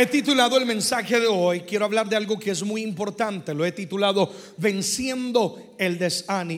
He 0.00 0.06
titulado 0.06 0.56
el 0.56 0.64
mensaje 0.64 1.18
de 1.18 1.26
hoy, 1.26 1.62
quiero 1.62 1.84
hablar 1.84 2.08
de 2.08 2.14
algo 2.14 2.38
que 2.38 2.52
es 2.52 2.62
muy 2.62 2.82
importante, 2.82 3.52
lo 3.52 3.64
he 3.64 3.72
titulado 3.72 4.32
Venciendo 4.56 5.60
el, 5.78 5.98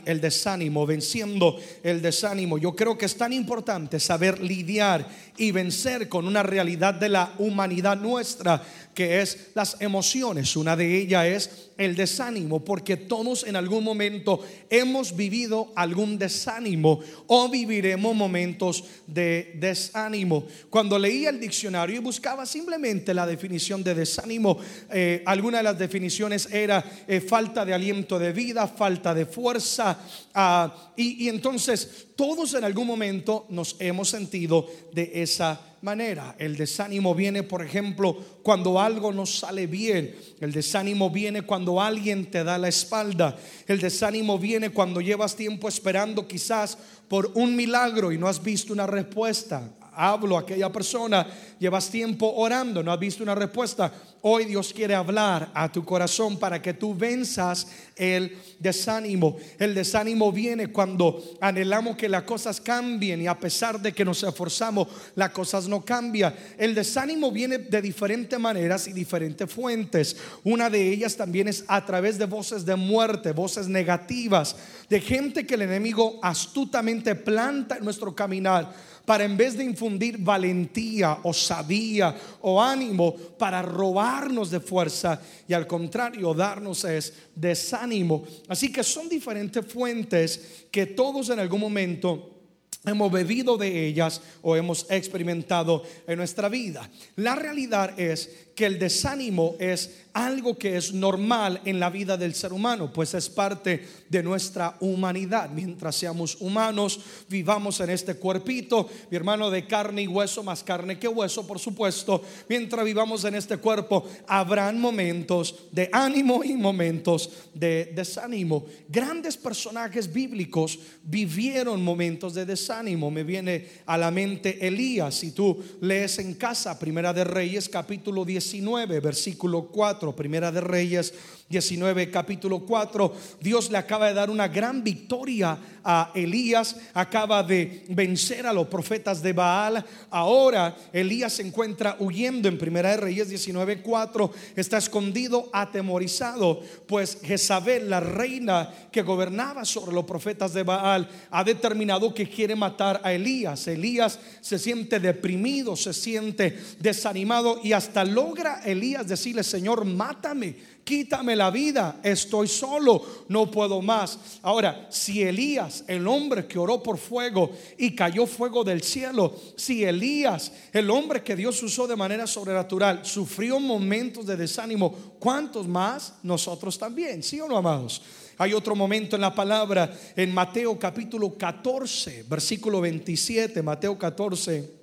el 0.07 0.21
desánimo, 0.21 0.87
venciendo 0.87 1.59
el 1.83 2.03
desánimo. 2.03 2.59
Yo 2.59 2.75
creo 2.75 2.99
que 2.99 3.07
es 3.07 3.17
tan 3.17 3.33
importante 3.33 4.01
saber 4.01 4.41
lidiar 4.41 5.07
y 5.37 5.53
vencer 5.53 6.09
con 6.09 6.27
una 6.27 6.43
realidad 6.43 6.95
de 6.95 7.09
la 7.09 7.35
humanidad 7.39 7.97
nuestra, 7.97 8.63
que 8.95 9.21
es 9.23 9.51
las 9.55 9.81
emociones. 9.81 10.57
Una 10.57 10.77
de 10.77 10.99
ellas 10.99 11.27
es 11.27 11.71
el 11.79 11.97
desánimo, 11.97 12.63
porque 12.63 12.99
todos 12.99 13.45
en 13.45 13.57
algún 13.57 13.83
momento 13.83 14.45
hemos 14.69 15.17
vivido 15.17 15.73
algún 15.75 16.19
desánimo 16.19 17.01
o 17.27 17.49
viviremos 17.49 18.15
momentos 18.15 18.85
de 19.07 19.53
desánimo. 19.55 20.45
Cuando 20.69 20.99
leía 20.99 21.31
el 21.31 21.41
diccionario 21.41 21.97
y 21.97 22.01
buscaba 22.01 22.45
simplemente 22.45 23.15
la 23.15 23.27
definición 23.27 23.83
de 23.83 23.95
desánimo, 23.95 24.59
eh, 24.93 25.23
alguna 25.25 25.59
de 25.59 25.65
las 25.65 25.79
definiciones 25.79 26.53
era 26.53 26.85
eh, 27.09 27.21
falta 27.21 27.65
de 27.65 27.73
aliento 27.73 28.19
de 28.19 28.33
vida, 28.33 28.69
falta 28.69 29.10
de 29.15 29.27
fuerza, 29.27 29.99
ah, 30.35 30.93
y, 30.97 31.25
y 31.25 31.29
entonces 31.29 32.09
todos 32.17 32.55
en 32.55 32.65
algún 32.65 32.87
momento 32.87 33.47
nos 33.49 33.77
hemos 33.79 34.09
sentido 34.09 34.67
de 34.93 35.23
esa 35.23 35.61
manera. 35.83 36.37
El 36.39 36.57
desánimo 36.57 37.15
viene, 37.15 37.43
por 37.43 37.63
ejemplo, 37.65 38.17
cuando 38.43 38.81
algo 38.81 39.13
no 39.13 39.27
sale 39.27 39.67
bien. 39.67 40.15
El 40.41 40.53
desánimo 40.53 41.11
viene 41.11 41.43
cuando 41.43 41.81
alguien 41.81 42.31
te 42.31 42.45
da 42.45 42.59
la 42.59 42.69
espalda. 42.69 43.37
El 43.67 43.81
desánimo 43.81 44.39
viene 44.39 44.71
cuando 44.71 45.01
llevas 45.01 45.37
tiempo 45.37 45.69
esperando 45.69 46.29
quizás 46.29 46.77
por 47.09 47.33
un 47.35 47.57
milagro 47.57 48.13
y 48.13 48.19
no 48.19 48.29
has 48.29 48.43
visto 48.43 48.73
una 48.73 48.87
respuesta 48.87 49.71
hablo 50.01 50.39
a 50.39 50.41
aquella 50.41 50.73
persona, 50.73 51.27
llevas 51.59 51.91
tiempo 51.91 52.33
orando, 52.37 52.83
no 52.83 52.91
has 52.91 52.99
visto 52.99 53.23
una 53.23 53.35
respuesta. 53.35 53.93
Hoy 54.23 54.45
Dios 54.45 54.73
quiere 54.75 54.95
hablar 54.95 55.51
a 55.55 55.71
tu 55.71 55.85
corazón 55.85 56.39
para 56.39 56.61
que 56.61 56.75
tú 56.75 56.95
venzas 56.95 57.67
el 57.97 58.37
desánimo. 58.59 59.37
El 59.59 59.75
desánimo 59.75 60.31
viene 60.31 60.69
cuando 60.69 61.23
anhelamos 61.41 61.97
que 61.97 62.09
las 62.09 62.25
cosas 62.25 62.61
cambien 62.61 63.23
y 63.23 63.27
a 63.27 63.39
pesar 63.39 63.81
de 63.81 63.93
que 63.93 64.05
nos 64.05 64.23
esforzamos, 64.23 64.89
las 65.15 65.31
cosas 65.31 65.69
no 65.69 65.83
cambian. 65.85 66.35
El 66.59 66.75
desánimo 66.75 67.31
viene 67.31 67.59
de 67.59 67.81
diferentes 67.81 68.39
maneras 68.39 68.89
y 68.89 68.93
diferentes 68.93 69.51
fuentes. 69.51 70.17
Una 70.45 70.69
de 70.69 70.93
ellas 70.93 71.17
también 71.17 71.49
es 71.49 71.65
a 71.67 71.85
través 71.85 72.19
de 72.19 72.27
voces 72.27 72.67
de 72.67 72.77
muerte, 72.77 73.33
voces 73.33 73.69
negativas, 73.69 74.57
de 74.89 75.01
gente 75.01 75.47
que 75.47 75.55
el 75.55 75.63
enemigo 75.63 76.19
astutamente 76.23 77.15
planta 77.15 77.77
en 77.77 77.85
nuestro 77.85 78.15
caminar 78.15 78.90
para 79.05 79.25
en 79.25 79.37
vez 79.37 79.57
de 79.57 79.65
infundir 79.65 80.19
valentía, 80.19 81.19
o 81.23 81.33
sabía 81.33 82.17
o 82.43 82.63
ánimo, 82.63 83.15
para 83.15 83.63
robarnos 83.63 84.51
de 84.51 84.61
fuerza 84.61 85.21
y 85.49 85.53
al 85.53 85.67
contrario 85.67 86.35
darnos 86.35 86.85
es 86.85 87.13
desánimo. 87.35 88.25
Así 88.49 88.73
que 88.73 88.85
son 88.85 89.09
diferentes 89.09 89.65
fuentes 89.67 90.67
que 90.71 90.87
todos 90.87 91.31
en 91.31 91.39
algún 91.39 91.61
momento 91.61 92.37
hemos 92.85 93.13
bebido 93.13 93.57
de 93.57 93.87
ellas 93.87 94.23
o 94.43 94.57
hemos 94.57 94.87
experimentado 94.91 95.83
en 96.07 96.17
nuestra 96.17 96.49
vida. 96.49 96.89
La 97.17 97.35
realidad 97.35 97.99
es 97.99 98.50
que 98.61 98.67
el 98.67 98.79
desánimo 98.79 99.57
es 99.59 99.91
algo 100.13 100.59
que 100.59 100.77
es 100.77 100.93
normal 100.93 101.63
en 101.65 101.81
la 101.81 101.89
vida 101.89 102.19
del 102.19 102.35
ser 102.35 102.53
humano, 102.53 102.93
pues 102.93 103.15
es 103.15 103.31
parte 103.31 103.87
de 104.09 104.23
nuestra 104.23 104.77
humanidad. 104.81 105.49
Mientras 105.49 105.97
seamos 105.97 106.37
humanos, 106.41 107.01
vivamos 107.29 107.81
en 107.81 107.89
este 107.91 108.17
cuerpito, 108.17 108.91
mi 109.11 109.17
hermano 109.17 109.51
de 109.51 109.67
carne 109.67 110.03
y 110.03 110.09
hueso, 110.09 110.43
más 110.43 110.63
carne 110.63 110.99
que 110.99 111.09
hueso, 111.09 111.47
por 111.47 111.59
supuesto. 111.59 112.23
Mientras 112.51 112.85
vivamos 112.85 113.25
en 113.25 113.37
este 113.37 113.57
cuerpo, 113.57 114.05
habrán 114.27 114.79
momentos 114.79 115.55
de 115.73 115.89
ánimo 115.93 116.45
y 116.45 116.53
momentos 116.55 117.31
de 117.55 117.93
desánimo. 117.95 118.67
Grandes 118.89 119.39
personajes 119.39 120.13
bíblicos 120.13 120.79
vivieron 121.05 121.83
momentos 121.83 122.35
de 122.35 122.45
desánimo. 122.45 123.11
Me 123.11 123.25
viene 123.25 123.69
a 123.87 123.97
la 123.97 124.11
mente 124.11 124.67
Elías, 124.67 125.15
si 125.15 125.31
tú 125.31 125.63
lees 125.81 126.19
en 126.19 126.35
casa, 126.35 126.79
Primera 126.79 127.15
de 127.15 127.25
Reyes, 127.25 127.67
capítulo 127.67 128.25
10 128.25 128.50
19, 128.53 129.01
versículo 129.01 129.69
4, 129.69 130.15
Primera 130.17 130.51
de 130.51 130.61
Reyes 130.61 131.15
19, 131.51 132.13
capítulo 132.13 132.61
4, 132.61 133.13
Dios 133.41 133.73
le 133.73 133.79
acaba 133.79 134.07
de 134.07 134.15
dar 134.15 134.31
una 134.31 134.47
gran 134.47 134.85
victoria 134.85 135.59
a 135.83 136.13
Elías, 136.15 136.77
acaba 136.95 137.43
de 137.43 137.85
vencer 137.89 138.47
a 138.47 138.53
los 138.53 138.69
profetas 138.69 139.21
de 139.21 139.33
Baal. 139.33 139.85
Ahora 140.11 140.77
Elías 140.93 141.33
se 141.33 141.43
encuentra 141.43 141.97
huyendo 141.99 142.49
en 142.49 142.57
Primera 142.57 142.91
de 142.91 142.99
Reyes 142.99 143.31
19, 143.31 143.83
4, 143.83 144.31
está 144.55 144.79
escondido, 144.79 145.51
atemorizado, 145.53 146.61
pues 146.87 147.19
Jezabel, 147.21 147.91
la 147.91 147.99
reina 147.99 148.73
que 148.93 149.03
gobernaba 149.03 149.65
sobre 149.65 149.93
los 149.93 150.05
profetas 150.05 150.55
de 150.55 150.63
Baal, 150.63 151.09
ha 151.33 151.43
determinado 151.43 152.15
que 152.15 152.29
quiere 152.29 152.55
matar 152.55 153.01
a 153.03 153.13
Elías. 153.13 153.67
Elías 153.67 154.21
se 154.41 154.57
siente 154.57 155.01
deprimido, 155.01 155.75
se 155.75 155.95
siente 155.95 156.57
desanimado 156.79 157.59
y 157.61 157.73
hasta 157.73 158.05
logra 158.05 158.63
Elías 158.65 159.09
decirle, 159.09 159.43
Señor, 159.43 159.85
mátame 159.85 160.79
quítame 160.85 161.37
la 161.37 161.51
vida, 161.51 162.01
estoy 162.03 162.49
solo, 162.49 163.25
no 163.29 163.51
puedo 163.51 163.81
más. 163.81 164.19
Ahora, 164.43 164.89
si 164.91 165.23
Elías, 165.23 165.85
el 165.87 166.07
hombre 166.09 166.47
que 166.47 166.59
oró 166.59 166.83
por 166.83 166.99
fuego 166.99 167.51
y 167.79 167.95
cayó 167.95 168.27
fuego 168.27 168.65
del 168.65 168.83
cielo, 168.83 169.35
si 169.57 169.85
Elías, 169.85 170.53
el 170.73 170.91
hombre 170.91 171.23
que 171.23 171.37
Dios 171.37 171.63
usó 171.63 171.87
de 171.87 171.97
manera 171.97 172.27
sobrenatural, 172.27 173.05
sufrió 173.05 173.61
momentos 173.61 174.27
de 174.27 174.37
desánimo, 174.37 174.93
¿cuántos 175.19 175.69
más 175.69 176.15
nosotros 176.23 176.79
también? 176.79 177.23
¿Sí 177.23 177.41
o 177.41 177.49
no, 177.49 177.57
amados? 177.57 178.03
Hay 178.39 178.55
otro 178.55 178.75
momento 178.75 179.17
en 179.17 179.23
la 179.23 179.35
palabra, 179.35 179.95
en 180.17 180.33
Mateo 180.33 180.79
capítulo 180.79 181.37
14, 181.37 182.25
versículo 182.29 182.81
27, 182.81 183.63
Mateo 183.63 183.99
14. 183.99 184.80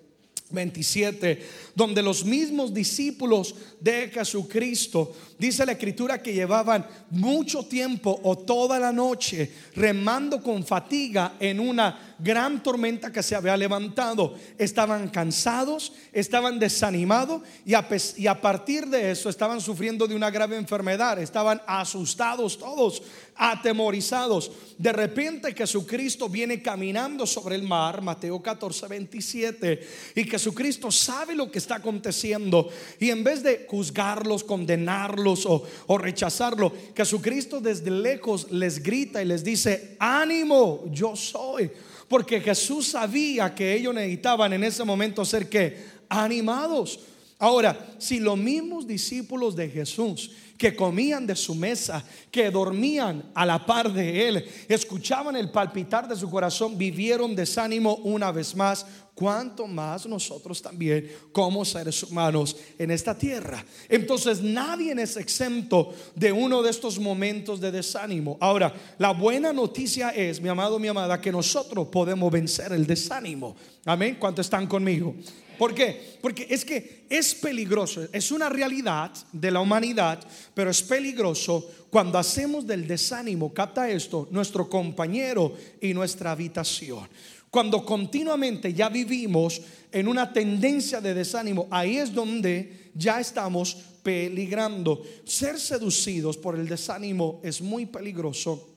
27, 0.49 1.45
donde 1.75 2.01
los 2.01 2.23
mismos 2.23 2.73
discípulos 2.73 3.55
de 3.79 4.09
Jesucristo, 4.09 5.13
dice 5.37 5.65
la 5.65 5.73
escritura 5.73 6.21
que 6.21 6.33
llevaban 6.33 6.85
mucho 7.11 7.63
tiempo 7.63 8.19
o 8.23 8.37
toda 8.37 8.79
la 8.79 8.91
noche 8.91 9.51
remando 9.75 10.41
con 10.41 10.65
fatiga 10.65 11.35
en 11.39 11.59
una 11.59 12.15
gran 12.19 12.63
tormenta 12.63 13.11
que 13.11 13.21
se 13.21 13.35
había 13.35 13.55
levantado. 13.57 14.35
Estaban 14.57 15.09
cansados, 15.09 15.93
estaban 16.11 16.59
desanimados 16.59 17.41
y 17.65 17.73
a, 17.73 17.87
y 18.15 18.27
a 18.27 18.41
partir 18.41 18.87
de 18.87 19.11
eso 19.11 19.29
estaban 19.29 19.61
sufriendo 19.61 20.07
de 20.07 20.15
una 20.15 20.31
grave 20.31 20.57
enfermedad, 20.57 21.19
estaban 21.19 21.61
asustados 21.67 22.57
todos, 22.57 23.03
atemorizados. 23.37 24.51
De 24.77 24.91
repente 24.91 25.53
Jesucristo 25.53 26.29
viene 26.29 26.61
caminando 26.61 27.25
sobre 27.25 27.55
el 27.55 27.63
mar, 27.63 28.01
Mateo 28.01 28.41
14, 28.41 28.87
27, 28.87 29.87
y 30.15 30.23
Jesucristo 30.23 30.91
sabe 30.91 31.35
lo 31.35 31.49
que 31.51 31.59
está 31.59 31.75
aconteciendo 31.75 32.69
y 32.99 33.09
en 33.09 33.23
vez 33.23 33.43
de 33.43 33.65
juzgarlos, 33.67 34.43
condenarlos 34.43 35.45
o, 35.45 35.63
o 35.87 35.97
rechazarlo, 35.97 36.71
Jesucristo 36.95 37.59
desde 37.59 37.91
lejos 37.91 38.51
les 38.51 38.81
grita 38.81 39.21
y 39.21 39.25
les 39.25 39.43
dice, 39.43 39.95
ánimo, 39.99 40.85
yo 40.91 41.15
soy. 41.15 41.71
Porque 42.07 42.39
Jesús 42.39 42.87
sabía 42.87 43.53
que 43.53 43.73
ellos 43.73 43.93
necesitaban 43.93 44.53
en 44.53 44.63
ese 44.63 44.83
momento 44.83 45.25
ser 45.25 45.49
que 45.49 45.97
animados. 46.07 46.99
Ahora, 47.39 47.95
si 47.99 48.19
los 48.19 48.37
mismos 48.37 48.87
discípulos 48.87 49.55
de 49.55 49.69
Jesús 49.69 50.31
que 50.57 50.75
comían 50.75 51.27
de 51.27 51.35
su 51.35 51.53
mesa, 51.55 52.03
que 52.31 52.49
dormían 52.49 53.31
a 53.35 53.45
la 53.45 53.65
par 53.65 53.91
de 53.91 54.27
él, 54.27 54.45
escuchaban 54.67 55.35
el 55.35 55.51
palpitar 55.51 56.07
de 56.07 56.15
su 56.15 56.29
corazón, 56.29 56.77
vivieron 56.77 57.35
desánimo 57.35 57.95
una 57.97 58.31
vez 58.31 58.55
más, 58.55 58.85
cuanto 59.13 59.65
más 59.65 60.05
nosotros 60.05 60.61
también 60.61 61.09
como 61.31 61.65
seres 61.65 62.03
humanos 62.03 62.55
en 62.77 62.91
esta 62.91 63.17
tierra. 63.17 63.65
Entonces 63.89 64.41
nadie 64.41 64.93
es 65.01 65.17
exento 65.17 65.93
de 66.13 66.31
uno 66.31 66.61
de 66.61 66.69
estos 66.69 66.99
momentos 66.99 67.59
de 67.59 67.71
desánimo. 67.71 68.37
Ahora, 68.39 68.73
la 68.99 69.13
buena 69.13 69.51
noticia 69.51 70.09
es, 70.09 70.39
mi 70.39 70.49
amado, 70.49 70.77
mi 70.77 70.87
amada, 70.87 71.19
que 71.19 71.31
nosotros 71.31 71.87
podemos 71.87 72.31
vencer 72.31 72.71
el 72.73 72.85
desánimo. 72.85 73.55
Amén. 73.85 74.17
¿Cuántos 74.19 74.45
están 74.45 74.67
conmigo? 74.67 75.15
¿Por 75.57 75.73
qué? 75.73 76.17
Porque 76.21 76.47
es 76.49 76.63
que 76.63 77.05
es 77.09 77.35
peligroso, 77.35 78.07
es 78.11 78.31
una 78.31 78.49
realidad 78.49 79.11
de 79.31 79.51
la 79.51 79.59
humanidad, 79.59 80.19
pero 80.53 80.69
es 80.69 80.81
peligroso 80.81 81.69
cuando 81.89 82.17
hacemos 82.17 82.67
del 82.67 82.87
desánimo, 82.87 83.53
capta 83.53 83.89
esto, 83.89 84.27
nuestro 84.31 84.69
compañero 84.69 85.53
y 85.81 85.93
nuestra 85.93 86.31
habitación. 86.31 87.07
Cuando 87.49 87.85
continuamente 87.85 88.73
ya 88.73 88.89
vivimos 88.89 89.61
en 89.91 90.07
una 90.07 90.31
tendencia 90.31 90.99
de 90.99 91.13
desánimo, 91.13 91.67
ahí 91.71 91.97
es 91.97 92.13
donde 92.13 92.91
ya 92.93 93.19
estamos 93.19 93.75
peligrando. 94.03 95.01
Ser 95.23 95.59
seducidos 95.59 96.37
por 96.37 96.55
el 96.55 96.67
desánimo 96.67 97.39
es 97.43 97.61
muy 97.61 97.85
peligroso. 97.85 98.67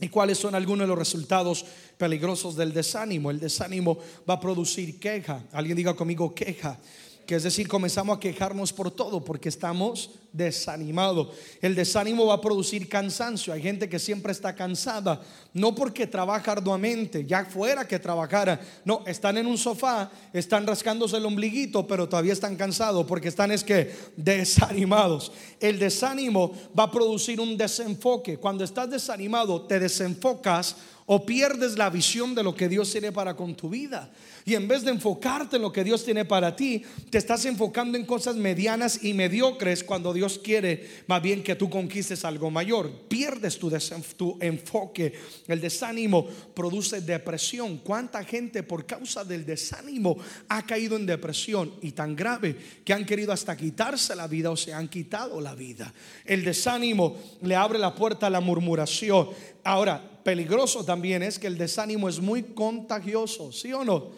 ¿Y 0.00 0.08
cuáles 0.08 0.36
son 0.38 0.54
algunos 0.54 0.84
de 0.84 0.88
los 0.88 0.98
resultados 0.98 1.64
peligrosos 1.96 2.56
del 2.56 2.72
desánimo? 2.72 3.30
El 3.30 3.40
desánimo 3.40 3.98
va 4.28 4.34
a 4.34 4.40
producir 4.40 4.98
queja. 4.98 5.44
Alguien 5.52 5.76
diga 5.76 5.94
conmigo 5.94 6.34
queja. 6.34 6.78
que 7.26 7.34
es 7.34 7.42
decir, 7.42 7.66
comenzamos 7.66 8.16
a 8.16 8.20
quejarnos 8.20 8.72
por 8.72 8.92
todo 8.92 9.24
porque 9.24 9.48
estamos 9.48 10.10
desanimados. 10.32 11.28
El 11.60 11.74
desánimo 11.74 12.26
va 12.26 12.34
a 12.34 12.40
producir 12.40 12.88
cansancio. 12.88 13.52
Hay 13.52 13.62
gente 13.62 13.88
que 13.88 13.98
siempre 13.98 14.30
está 14.30 14.54
cansada, 14.54 15.20
no 15.52 15.74
porque 15.74 16.06
trabaja 16.06 16.52
arduamente, 16.52 17.24
ya 17.24 17.44
fuera 17.44 17.88
que 17.88 17.98
trabajara. 17.98 18.60
No, 18.84 19.02
están 19.06 19.38
en 19.38 19.46
un 19.46 19.58
sofá, 19.58 20.10
están 20.32 20.66
rascándose 20.66 21.16
el 21.16 21.26
ombliguito, 21.26 21.86
pero 21.86 22.08
todavía 22.08 22.32
están 22.32 22.54
cansados 22.54 23.04
porque 23.06 23.28
están 23.28 23.50
es 23.50 23.64
que 23.64 23.92
desanimados. 24.16 25.32
El 25.58 25.80
desánimo 25.80 26.52
va 26.78 26.84
a 26.84 26.92
producir 26.92 27.40
un 27.40 27.56
desenfoque. 27.56 28.36
Cuando 28.36 28.62
estás 28.62 28.88
desanimado, 28.88 29.62
te 29.62 29.80
desenfocas 29.80 30.76
o 31.06 31.24
pierdes 31.24 31.78
la 31.78 31.88
visión 31.88 32.34
de 32.34 32.42
lo 32.42 32.54
que 32.54 32.68
Dios 32.68 32.90
tiene 32.90 33.12
para 33.12 33.36
con 33.36 33.54
tu 33.54 33.70
vida. 33.70 34.10
Y 34.44 34.54
en 34.54 34.66
vez 34.66 34.82
de 34.84 34.90
enfocarte 34.90 35.56
en 35.56 35.62
lo 35.62 35.72
que 35.72 35.84
Dios 35.84 36.04
tiene 36.04 36.24
para 36.24 36.54
ti, 36.54 36.82
te 37.10 37.18
estás 37.18 37.44
enfocando 37.44 37.96
en 37.96 38.04
cosas 38.04 38.36
medianas 38.36 39.02
y 39.04 39.14
mediocres 39.14 39.84
cuando 39.84 40.12
Dios 40.12 40.40
quiere 40.42 41.04
más 41.06 41.22
bien 41.22 41.44
que 41.44 41.54
tú 41.54 41.70
conquistes 41.70 42.24
algo 42.24 42.50
mayor. 42.50 42.90
Pierdes 43.08 43.58
tu, 43.58 43.70
tu 44.16 44.36
enfoque. 44.40 45.12
El 45.46 45.60
desánimo 45.60 46.26
produce 46.54 47.00
depresión. 47.00 47.78
¿Cuánta 47.78 48.24
gente 48.24 48.64
por 48.64 48.84
causa 48.84 49.24
del 49.24 49.46
desánimo 49.46 50.16
ha 50.48 50.66
caído 50.66 50.96
en 50.96 51.06
depresión 51.06 51.72
y 51.82 51.92
tan 51.92 52.16
grave 52.16 52.56
que 52.84 52.92
han 52.92 53.06
querido 53.06 53.32
hasta 53.32 53.56
quitarse 53.56 54.16
la 54.16 54.26
vida 54.26 54.50
o 54.50 54.56
se 54.56 54.72
han 54.72 54.88
quitado 54.88 55.40
la 55.40 55.54
vida? 55.54 55.92
El 56.24 56.44
desánimo 56.44 57.16
le 57.42 57.54
abre 57.54 57.78
la 57.78 57.94
puerta 57.94 58.26
a 58.26 58.30
la 58.30 58.40
murmuración. 58.40 59.28
Ahora, 59.62 60.15
peligroso 60.26 60.84
también 60.84 61.22
es 61.22 61.38
que 61.38 61.46
el 61.46 61.56
desánimo 61.56 62.08
es 62.08 62.18
muy 62.18 62.42
contagioso, 62.42 63.52
¿sí 63.52 63.72
o 63.72 63.84
no? 63.84 64.10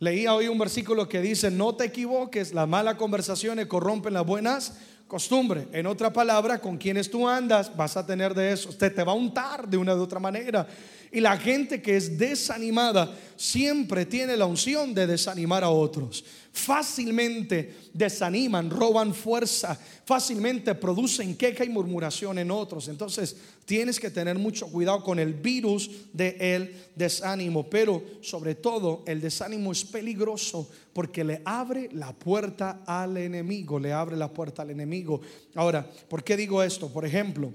Leía 0.00 0.34
hoy 0.34 0.48
un 0.48 0.58
versículo 0.58 1.08
que 1.08 1.22
dice, 1.22 1.50
no 1.50 1.74
te 1.74 1.86
equivoques, 1.86 2.52
las 2.52 2.68
malas 2.68 2.96
conversaciones 2.96 3.64
corrompen 3.64 4.12
las 4.12 4.26
buenas 4.26 4.74
costumbres. 5.06 5.66
En 5.72 5.86
otra 5.86 6.12
palabra, 6.12 6.58
con 6.58 6.76
quienes 6.76 7.10
tú 7.10 7.26
andas 7.26 7.74
vas 7.74 7.96
a 7.96 8.04
tener 8.04 8.34
de 8.34 8.52
eso. 8.52 8.68
Usted 8.68 8.94
te 8.94 9.02
va 9.02 9.12
a 9.12 9.14
untar 9.14 9.66
de 9.66 9.78
una 9.78 9.94
u 9.94 10.02
otra 10.02 10.20
manera. 10.20 10.66
Y 11.10 11.20
la 11.20 11.38
gente 11.38 11.80
que 11.80 11.96
es 11.96 12.18
desanimada 12.18 13.16
siempre 13.36 14.04
tiene 14.04 14.36
la 14.36 14.44
unción 14.44 14.92
de 14.92 15.06
desanimar 15.06 15.64
a 15.64 15.70
otros. 15.70 16.22
Fácilmente 16.56 17.74
desaniman, 17.92 18.70
roban 18.70 19.12
fuerza, 19.12 19.78
fácilmente 20.06 20.74
producen 20.74 21.36
queja 21.36 21.66
y 21.66 21.68
murmuración 21.68 22.38
en 22.38 22.50
otros. 22.50 22.88
Entonces 22.88 23.36
tienes 23.66 24.00
que 24.00 24.10
tener 24.10 24.38
mucho 24.38 24.66
cuidado 24.68 25.04
con 25.04 25.18
el 25.18 25.34
virus 25.34 25.90
del 26.14 26.74
desánimo. 26.94 27.68
Pero 27.68 28.02
sobre 28.22 28.54
todo 28.54 29.04
el 29.06 29.20
desánimo 29.20 29.70
es 29.70 29.84
peligroso 29.84 30.66
porque 30.94 31.24
le 31.24 31.42
abre 31.44 31.90
la 31.92 32.14
puerta 32.14 32.82
al 32.86 33.18
enemigo, 33.18 33.78
le 33.78 33.92
abre 33.92 34.16
la 34.16 34.32
puerta 34.32 34.62
al 34.62 34.70
enemigo. 34.70 35.20
Ahora, 35.54 35.86
¿por 36.08 36.24
qué 36.24 36.38
digo 36.38 36.62
esto? 36.62 36.88
Por 36.90 37.04
ejemplo, 37.04 37.52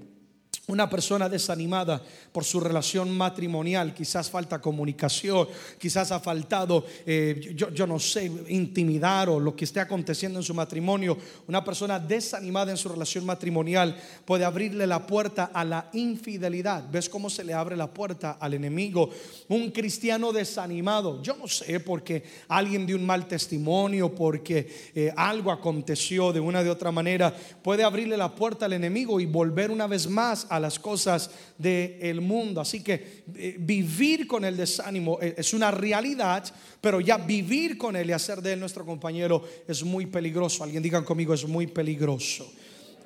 una 0.68 0.88
persona 0.88 1.28
desanimada 1.28 2.00
por 2.30 2.44
su 2.44 2.60
relación 2.60 3.10
matrimonial, 3.10 3.92
quizás 3.92 4.30
falta 4.30 4.60
comunicación, 4.60 5.48
quizás 5.76 6.12
ha 6.12 6.20
faltado, 6.20 6.86
eh, 7.04 7.52
yo, 7.56 7.70
yo, 7.70 7.84
no 7.84 7.98
sé, 7.98 8.30
intimidar 8.48 9.28
o 9.28 9.40
lo 9.40 9.56
que 9.56 9.64
esté 9.64 9.80
aconteciendo 9.80 10.38
en 10.38 10.44
su 10.44 10.54
matrimonio. 10.54 11.18
Una 11.48 11.64
persona 11.64 11.98
desanimada 11.98 12.70
en 12.70 12.76
su 12.76 12.88
relación 12.88 13.26
matrimonial 13.26 13.96
puede 14.24 14.44
abrirle 14.44 14.86
la 14.86 15.04
puerta 15.04 15.50
a 15.52 15.64
la 15.64 15.90
infidelidad. 15.94 16.88
¿Ves 16.92 17.08
cómo 17.08 17.28
se 17.28 17.42
le 17.42 17.54
abre 17.54 17.76
la 17.76 17.92
puerta 17.92 18.38
al 18.38 18.54
enemigo? 18.54 19.10
Un 19.48 19.72
cristiano 19.72 20.32
desanimado, 20.32 21.20
yo 21.22 21.36
no 21.36 21.48
sé, 21.48 21.80
porque 21.80 22.22
alguien 22.46 22.86
dio 22.86 22.94
un 22.94 23.04
mal 23.04 23.26
testimonio, 23.26 24.14
porque 24.14 24.92
eh, 24.94 25.12
algo 25.16 25.50
aconteció 25.50 26.32
de 26.32 26.38
una 26.38 26.62
de 26.62 26.70
otra 26.70 26.92
manera, 26.92 27.34
puede 27.62 27.82
abrirle 27.82 28.16
la 28.16 28.32
puerta 28.32 28.66
al 28.66 28.74
enemigo 28.74 29.18
y 29.18 29.26
volver 29.26 29.72
una 29.72 29.88
vez 29.88 30.08
más 30.08 30.46
las 30.62 30.78
cosas 30.78 31.30
del 31.58 32.22
mundo. 32.22 32.60
Así 32.60 32.82
que 32.82 33.24
eh, 33.34 33.56
vivir 33.58 34.26
con 34.26 34.44
el 34.44 34.56
desánimo 34.56 35.18
eh, 35.20 35.34
es 35.36 35.52
una 35.52 35.70
realidad, 35.70 36.44
pero 36.80 37.00
ya 37.00 37.18
vivir 37.18 37.76
con 37.76 37.96
él 37.96 38.08
y 38.08 38.12
hacer 38.12 38.40
de 38.40 38.54
él 38.54 38.60
nuestro 38.60 38.86
compañero 38.86 39.44
es 39.68 39.82
muy 39.82 40.06
peligroso. 40.06 40.64
Alguien 40.64 40.82
digan 40.82 41.04
conmigo, 41.04 41.34
es 41.34 41.46
muy 41.46 41.66
peligroso. 41.66 42.50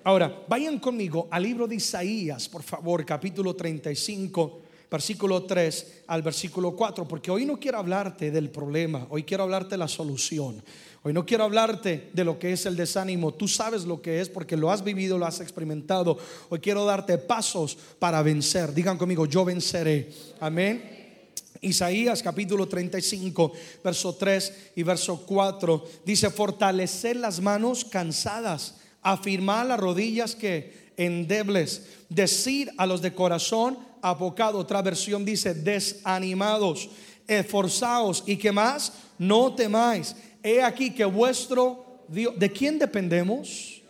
Ahora, 0.04 0.44
vayan 0.48 0.78
conmigo 0.78 1.26
al 1.32 1.42
libro 1.42 1.66
de 1.66 1.74
Isaías, 1.74 2.48
por 2.48 2.62
favor, 2.62 3.04
capítulo 3.04 3.56
35 3.56 4.60
versículo 4.90 5.42
3 5.44 6.04
al 6.06 6.22
versículo 6.22 6.74
4, 6.76 7.06
porque 7.08 7.30
hoy 7.30 7.44
no 7.44 7.58
quiero 7.58 7.78
hablarte 7.78 8.30
del 8.30 8.50
problema, 8.50 9.06
hoy 9.10 9.24
quiero 9.24 9.44
hablarte 9.44 9.70
de 9.70 9.78
la 9.78 9.88
solución. 9.88 10.62
Hoy 11.06 11.12
no 11.12 11.24
quiero 11.24 11.44
hablarte 11.44 12.10
de 12.12 12.24
lo 12.24 12.36
que 12.36 12.50
es 12.50 12.66
el 12.66 12.74
desánimo, 12.74 13.32
tú 13.32 13.46
sabes 13.46 13.84
lo 13.84 14.02
que 14.02 14.20
es 14.20 14.28
porque 14.28 14.56
lo 14.56 14.72
has 14.72 14.82
vivido, 14.82 15.16
lo 15.16 15.24
has 15.24 15.38
experimentado. 15.38 16.18
Hoy 16.48 16.58
quiero 16.58 16.84
darte 16.84 17.16
pasos 17.16 17.78
para 18.00 18.20
vencer. 18.22 18.74
Digan 18.74 18.98
conmigo, 18.98 19.24
yo 19.24 19.44
venceré. 19.44 20.10
Amén. 20.40 21.22
Isaías 21.60 22.24
capítulo 22.24 22.66
35, 22.66 23.52
verso 23.84 24.16
3 24.16 24.72
y 24.74 24.82
verso 24.82 25.24
4 25.24 25.84
dice, 26.04 26.28
fortalecer 26.28 27.14
las 27.14 27.40
manos 27.40 27.84
cansadas, 27.84 28.74
afirmar 29.00 29.66
las 29.66 29.78
rodillas 29.78 30.34
que 30.34 30.90
endebles, 30.96 31.86
decir 32.08 32.72
a 32.78 32.84
los 32.84 33.00
de 33.00 33.14
corazón 33.14 33.78
apocado, 34.02 34.58
otra 34.58 34.82
versión 34.82 35.24
dice 35.24 35.54
desanimados, 35.54 36.90
esforzados 37.28 38.24
y 38.26 38.38
que 38.38 38.50
más, 38.50 38.92
no 39.18 39.54
temáis 39.54 40.16
he 40.46 40.62
aquí 40.62 40.92
que 40.92 41.04
vuestro 41.04 41.84
Dios, 42.06 42.38
¿de 42.38 42.52
quién 42.52 42.78
dependemos? 42.78 43.82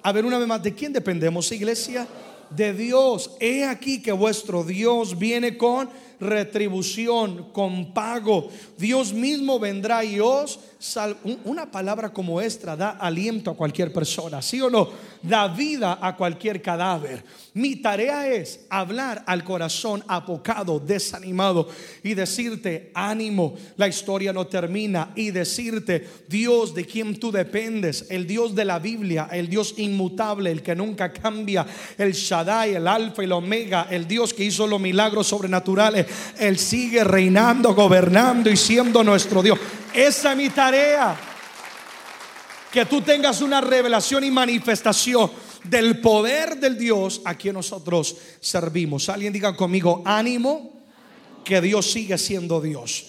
A 0.00 0.12
ver 0.12 0.24
una 0.24 0.38
vez 0.38 0.46
más, 0.46 0.62
¿de 0.62 0.72
quién 0.72 0.92
dependemos, 0.92 1.50
iglesia? 1.50 2.06
De 2.50 2.72
Dios. 2.72 3.36
He 3.40 3.64
aquí 3.64 4.00
que 4.00 4.12
vuestro 4.12 4.62
Dios 4.62 5.18
viene 5.18 5.58
con 5.58 5.90
retribución, 6.20 7.50
con 7.52 7.92
pago. 7.92 8.48
Dios 8.76 9.12
mismo 9.12 9.58
vendrá 9.58 10.04
y 10.04 10.20
os 10.20 10.58
Una 11.44 11.68
palabra 11.68 12.12
como 12.12 12.40
esta 12.40 12.76
da 12.76 12.90
aliento 12.90 13.50
a 13.50 13.56
cualquier 13.56 13.92
persona, 13.92 14.40
¿sí 14.40 14.60
o 14.60 14.70
no? 14.70 14.88
Da 15.20 15.48
vida 15.48 15.98
a 16.00 16.14
cualquier 16.14 16.62
cadáver. 16.62 17.24
Mi 17.54 17.74
tarea 17.74 18.32
es 18.32 18.60
hablar 18.70 19.24
al 19.26 19.42
corazón 19.42 20.04
apocado, 20.06 20.78
desanimado 20.78 21.68
y 22.04 22.14
decirte, 22.14 22.92
ánimo, 22.94 23.56
la 23.76 23.88
historia 23.88 24.32
no 24.32 24.46
termina 24.46 25.10
y 25.16 25.32
decirte, 25.32 26.06
Dios 26.28 26.72
de 26.72 26.84
quien 26.84 27.18
tú 27.18 27.32
dependes, 27.32 28.06
el 28.10 28.28
Dios 28.28 28.54
de 28.54 28.64
la 28.64 28.78
Biblia, 28.78 29.28
el 29.32 29.48
Dios 29.48 29.74
inmutable, 29.78 30.52
el 30.52 30.62
que 30.62 30.76
nunca 30.76 31.12
cambia, 31.12 31.66
el 31.96 32.12
Shaddai, 32.12 32.76
el 32.76 32.86
Alfa 32.86 33.22
y 33.22 33.24
el 33.24 33.32
Omega, 33.32 33.88
el 33.90 34.06
Dios 34.06 34.32
que 34.32 34.44
hizo 34.44 34.68
los 34.68 34.80
milagros 34.80 35.26
sobrenaturales, 35.26 36.06
Él 36.38 36.58
sigue 36.58 37.04
reinando, 37.04 37.74
gobernando 37.74 38.50
y 38.50 38.56
siendo 38.56 39.02
nuestro 39.04 39.42
Dios. 39.42 39.58
Esa 39.94 40.32
es 40.32 40.36
mi 40.36 40.50
tarea. 40.50 41.16
Que 42.72 42.84
tú 42.86 43.00
tengas 43.00 43.40
una 43.40 43.60
revelación 43.60 44.24
y 44.24 44.30
manifestación 44.30 45.30
del 45.64 46.00
poder 46.00 46.58
del 46.58 46.76
Dios 46.76 47.20
a 47.24 47.34
quien 47.34 47.54
nosotros 47.54 48.16
servimos. 48.40 49.08
Alguien 49.08 49.32
diga 49.32 49.56
conmigo, 49.56 50.02
ánimo, 50.04 50.72
que 51.44 51.60
Dios 51.60 51.90
sigue 51.90 52.18
siendo 52.18 52.60
Dios. 52.60 53.06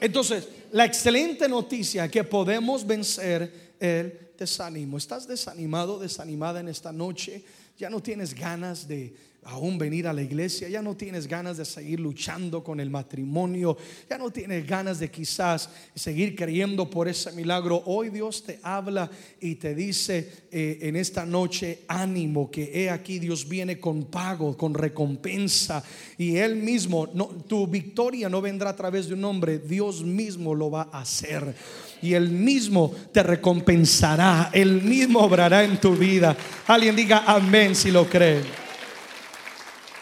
Entonces, 0.00 0.48
la 0.72 0.84
excelente 0.84 1.48
noticia 1.48 2.04
es 2.04 2.10
que 2.10 2.24
podemos 2.24 2.86
vencer 2.86 3.72
el 3.80 4.32
desánimo. 4.38 4.98
¿Estás 4.98 5.26
desanimado, 5.26 5.98
desanimada 5.98 6.60
en 6.60 6.68
esta 6.68 6.92
noche? 6.92 7.42
¿Ya 7.78 7.88
no 7.88 8.00
tienes 8.02 8.34
ganas 8.34 8.86
de 8.86 9.14
aún 9.48 9.78
venir 9.78 10.06
a 10.06 10.12
la 10.12 10.22
iglesia, 10.22 10.68
ya 10.68 10.82
no 10.82 10.94
tienes 10.94 11.26
ganas 11.26 11.56
de 11.56 11.64
seguir 11.64 12.00
luchando 12.00 12.62
con 12.62 12.80
el 12.80 12.90
matrimonio, 12.90 13.78
ya 14.08 14.18
no 14.18 14.30
tienes 14.30 14.66
ganas 14.66 14.98
de 14.98 15.10
quizás 15.10 15.70
seguir 15.94 16.36
creyendo 16.36 16.90
por 16.90 17.08
ese 17.08 17.32
milagro. 17.32 17.82
Hoy 17.86 18.10
Dios 18.10 18.44
te 18.44 18.60
habla 18.62 19.10
y 19.40 19.54
te 19.54 19.74
dice 19.74 20.46
eh, 20.50 20.78
en 20.82 20.96
esta 20.96 21.24
noche, 21.24 21.80
ánimo, 21.88 22.50
que 22.50 22.70
he 22.74 22.90
aquí 22.90 23.18
Dios 23.18 23.48
viene 23.48 23.80
con 23.80 24.04
pago, 24.04 24.54
con 24.54 24.74
recompensa 24.74 25.82
y 26.18 26.36
Él 26.36 26.56
mismo, 26.56 27.08
tu 27.46 27.66
victoria 27.66 28.28
no 28.28 28.42
vendrá 28.42 28.70
a 28.70 28.76
través 28.76 29.08
de 29.08 29.14
un 29.14 29.24
hombre, 29.24 29.58
Dios 29.58 30.04
mismo 30.04 30.54
lo 30.54 30.70
va 30.70 30.90
a 30.92 31.00
hacer 31.00 31.54
y 32.02 32.12
Él 32.12 32.28
mismo 32.28 32.94
te 33.12 33.22
recompensará, 33.22 34.50
Él 34.52 34.82
mismo 34.82 35.20
obrará 35.20 35.64
en 35.64 35.80
tu 35.80 35.96
vida. 35.96 36.36
Alguien 36.66 36.94
diga 36.94 37.24
amén 37.26 37.74
si 37.74 37.90
lo 37.90 38.06
cree. 38.06 38.67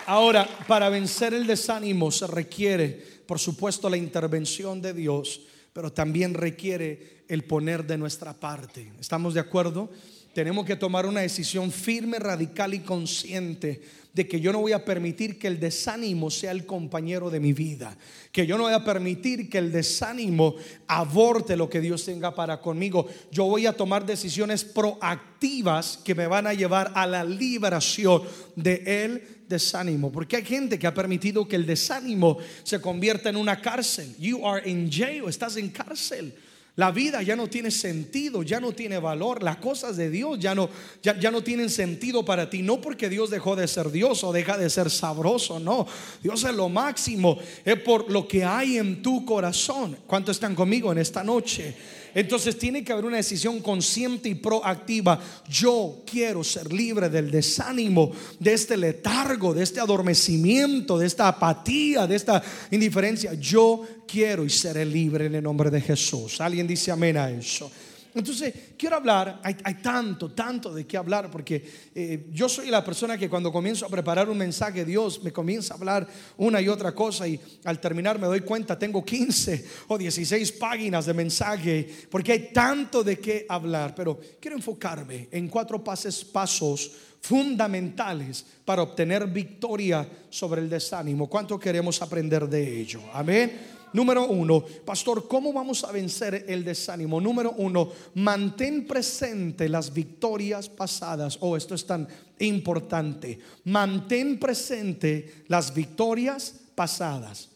Ahora, 0.07 0.49
para 0.67 0.89
vencer 0.89 1.35
el 1.35 1.47
desánimo 1.47 2.11
se 2.11 2.27
requiere, 2.27 3.03
por 3.27 3.39
supuesto, 3.39 3.91
la 3.91 3.97
intervención 3.97 4.81
de 4.81 4.95
Dios, 4.95 5.43
pero 5.73 5.93
también 5.93 6.35
requiere 6.35 7.25
el 7.29 7.45
poner 7.45 7.85
de 7.85 7.99
nuestra 7.99 8.33
parte. 8.33 8.93
¿Estamos 9.01 9.35
de 9.35 9.41
acuerdo? 9.41 9.91
tenemos 10.37 10.67
que 10.67 10.77
tomar 10.77 11.07
una 11.07 11.23
decisión 11.23 11.73
firme, 11.73 12.19
radical 12.19 12.75
y 12.75 12.81
consciente 12.81 13.81
de 14.17 14.27
que 14.27 14.41
yo 14.41 14.51
no 14.51 14.61
voy 14.61 14.73
a 14.73 14.83
permitir 14.83 15.39
que 15.39 15.47
el 15.47 15.61
desánimo 15.61 16.31
sea 16.31 16.51
el 16.51 16.65
compañero 16.65 17.29
de 17.29 17.39
mi 17.39 17.53
vida, 17.53 17.95
que 18.33 18.47
yo 18.47 18.57
no 18.57 18.65
voy 18.65 18.73
a 18.73 18.83
permitir 18.83 19.51
que 19.51 19.59
el 19.59 19.71
desánimo 19.71 20.55
aborte 20.87 21.55
lo 21.55 21.69
que 21.69 21.83
Dios 21.83 22.03
tenga 22.07 22.35
para 22.35 22.59
conmigo. 22.63 23.07
Yo 23.31 23.45
voy 23.45 23.67
a 23.67 23.75
tomar 23.75 24.07
decisiones 24.07 24.65
proactivas 24.65 25.99
que 26.03 26.15
me 26.15 26.27
van 26.27 26.47
a 26.47 26.55
llevar 26.55 26.93
a 26.95 27.07
la 27.07 27.25
liberación 27.25 28.23
de 28.55 29.05
el 29.05 29.23
desánimo, 29.47 30.11
porque 30.11 30.37
hay 30.37 30.45
gente 30.47 30.79
que 30.79 30.87
ha 30.87 30.95
permitido 30.95 31.47
que 31.47 31.57
el 31.57 31.67
desánimo 31.67 32.39
se 32.63 32.81
convierta 32.81 33.29
en 33.29 33.37
una 33.37 33.61
cárcel. 33.61 34.17
You 34.19 34.47
are 34.47 34.67
in 34.67 34.91
jail, 34.91 35.25
estás 35.29 35.59
en 35.59 35.69
cárcel. 35.69 36.33
La 36.77 36.91
vida 36.91 37.23
ya 37.23 37.37
no 37.37 37.49
tiene 37.49 37.71
sentido, 37.71 38.43
ya 38.43 38.61
no 38.61 38.73
tiene 38.73 38.99
valor. 38.99 39.43
Las 39.43 39.57
cosas 39.57 39.97
de 39.97 40.11
Dios 40.11 40.39
ya 40.39 40.55
no, 40.55 40.69
ya, 41.03 41.19
ya, 41.19 41.31
no 41.31 41.43
tienen 41.43 41.71
sentido 41.71 42.23
para 42.23 42.51
ti. 42.51 42.61
No 42.61 42.83
porque 42.83 43.09
Dios 43.09 43.31
dejó 43.31 43.57
de 43.57 43.67
ser 43.67 43.91
Dios 43.91 44.23
o 44.23 44.31
deja 44.31 44.59
de 44.59 44.69
ser 44.69 44.91
sabroso, 44.91 45.59
no. 45.59 45.87
Dios 46.23 46.45
es 46.45 46.55
lo 46.55 46.69
máximo. 46.69 47.39
Es 47.65 47.81
por 47.81 48.11
lo 48.11 48.29
que 48.29 48.45
hay 48.45 48.77
en 48.77 49.03
tu 49.03 49.25
corazón. 49.25 49.97
¿Cuántos 50.07 50.37
están 50.37 50.55
conmigo 50.55 50.93
en 50.93 50.99
esta 50.99 51.25
noche? 51.25 51.75
Entonces 52.17 52.59
tiene 52.59 52.83
que 52.83 52.95
haber 52.95 53.05
una 53.05 53.19
decisión 53.19 53.61
consciente 53.61 54.31
y 54.31 54.37
proactiva. 54.37 55.21
Yo 55.51 56.03
quiero 56.11 56.43
ser 56.43 56.73
libre 56.73 57.11
del 57.11 57.31
desánimo, 57.31 58.11
de 58.41 58.55
este 58.55 58.75
letargo, 58.79 59.53
de 59.53 59.63
este 59.63 59.81
adormecimiento, 59.81 60.97
de 60.97 61.09
esta 61.09 61.29
apatía, 61.29 62.07
de 62.07 62.17
esta 62.17 62.43
indiferencia. 62.71 63.35
Yo 63.35 63.83
quiero 64.09 64.47
y 64.47 64.49
seré 64.49 64.87
libre 64.87 65.27
en 65.27 65.35
el 65.35 65.43
nombre 65.43 65.69
de 65.69 65.83
Jesús. 65.83 66.41
Alguien 66.41 66.67
dice 66.67 66.91
amén 66.91 67.19
a 67.19 67.29
eso. 67.29 67.71
Entonces, 68.17 68.55
quiero 68.79 68.97
hablar, 68.97 69.41
hay, 69.43 69.75
tanto, 69.75 70.33
tanto 70.33 70.73
de 70.73 70.87
qué 70.87 70.97
hablar, 70.97 71.31
porque 71.31 71.63
eh, 71.95 72.27
yo 72.33 72.49
soy 72.49 72.71
la 72.71 72.83
persona 72.83 73.19
que 73.19 73.29
cuando 73.29 73.53
comienzo 73.53 73.85
a 73.85 73.91
preparar 73.91 74.31
un 74.31 74.39
mensaje, 74.39 74.87
Dios 74.87 75.23
me 75.23 75.35
comienza 75.35 75.75
a 75.75 75.77
hablar 75.77 76.09
una 76.39 76.63
y 76.63 76.69
otra 76.69 76.93
cosa 76.93 77.29
y 77.29 77.39
al 77.65 77.79
terminar 77.79 78.19
me 78.19 78.27
doy 78.27 78.41
cuenta, 78.41 78.79
tengo 78.79 79.05
15 79.05 79.67
o 79.89 79.99
16 79.99 80.53
páginas 80.53 81.05
de 81.05 81.13
mensaje, 81.13 81.89
porque 82.11 82.33
hay 82.33 82.51
tanto 82.55 83.05
de 83.05 83.19
qué 83.19 83.45
hablar, 83.51 83.95
pero 83.95 84.19
quiero 84.41 84.57
enfocarme 84.57 85.29
en 85.31 85.49
cuatro 85.49 85.85
pasos, 85.85 86.25
pasos 86.25 86.93
fundamentales 87.21 88.47
para 88.65 88.83
obtener 88.83 89.27
victoria 89.27 90.09
sobre 90.31 90.63
el 90.63 90.71
desánimo. 90.71 91.29
¿Cuánto 91.29 91.61
queremos 91.61 92.01
aprender 92.01 92.49
de 92.49 92.81
ello? 92.81 93.03
Amén. 93.13 93.76
Número 93.93 94.27
uno, 94.27 94.65
pastor, 94.85 95.29
¿cómo 95.29 95.53
vamos 95.53 95.85
a 95.85 95.93
vencer 95.93 96.45
el 96.49 96.65
desánimo? 96.65 97.21
Número 97.21 97.53
uno, 97.57 97.91
mantén 98.15 98.87
presente 98.87 99.69
las 99.69 99.93
victorias 99.93 100.69
pasadas. 100.69 101.39
Oh, 101.41 101.57
esto 101.57 101.75
es 101.75 101.87
tan 101.87 102.07
importante. 102.41 103.39
Mantén 103.65 104.39
presente 104.39 105.45
las 105.49 105.73
victorias 105.73 106.55
pasadas. 106.75 107.49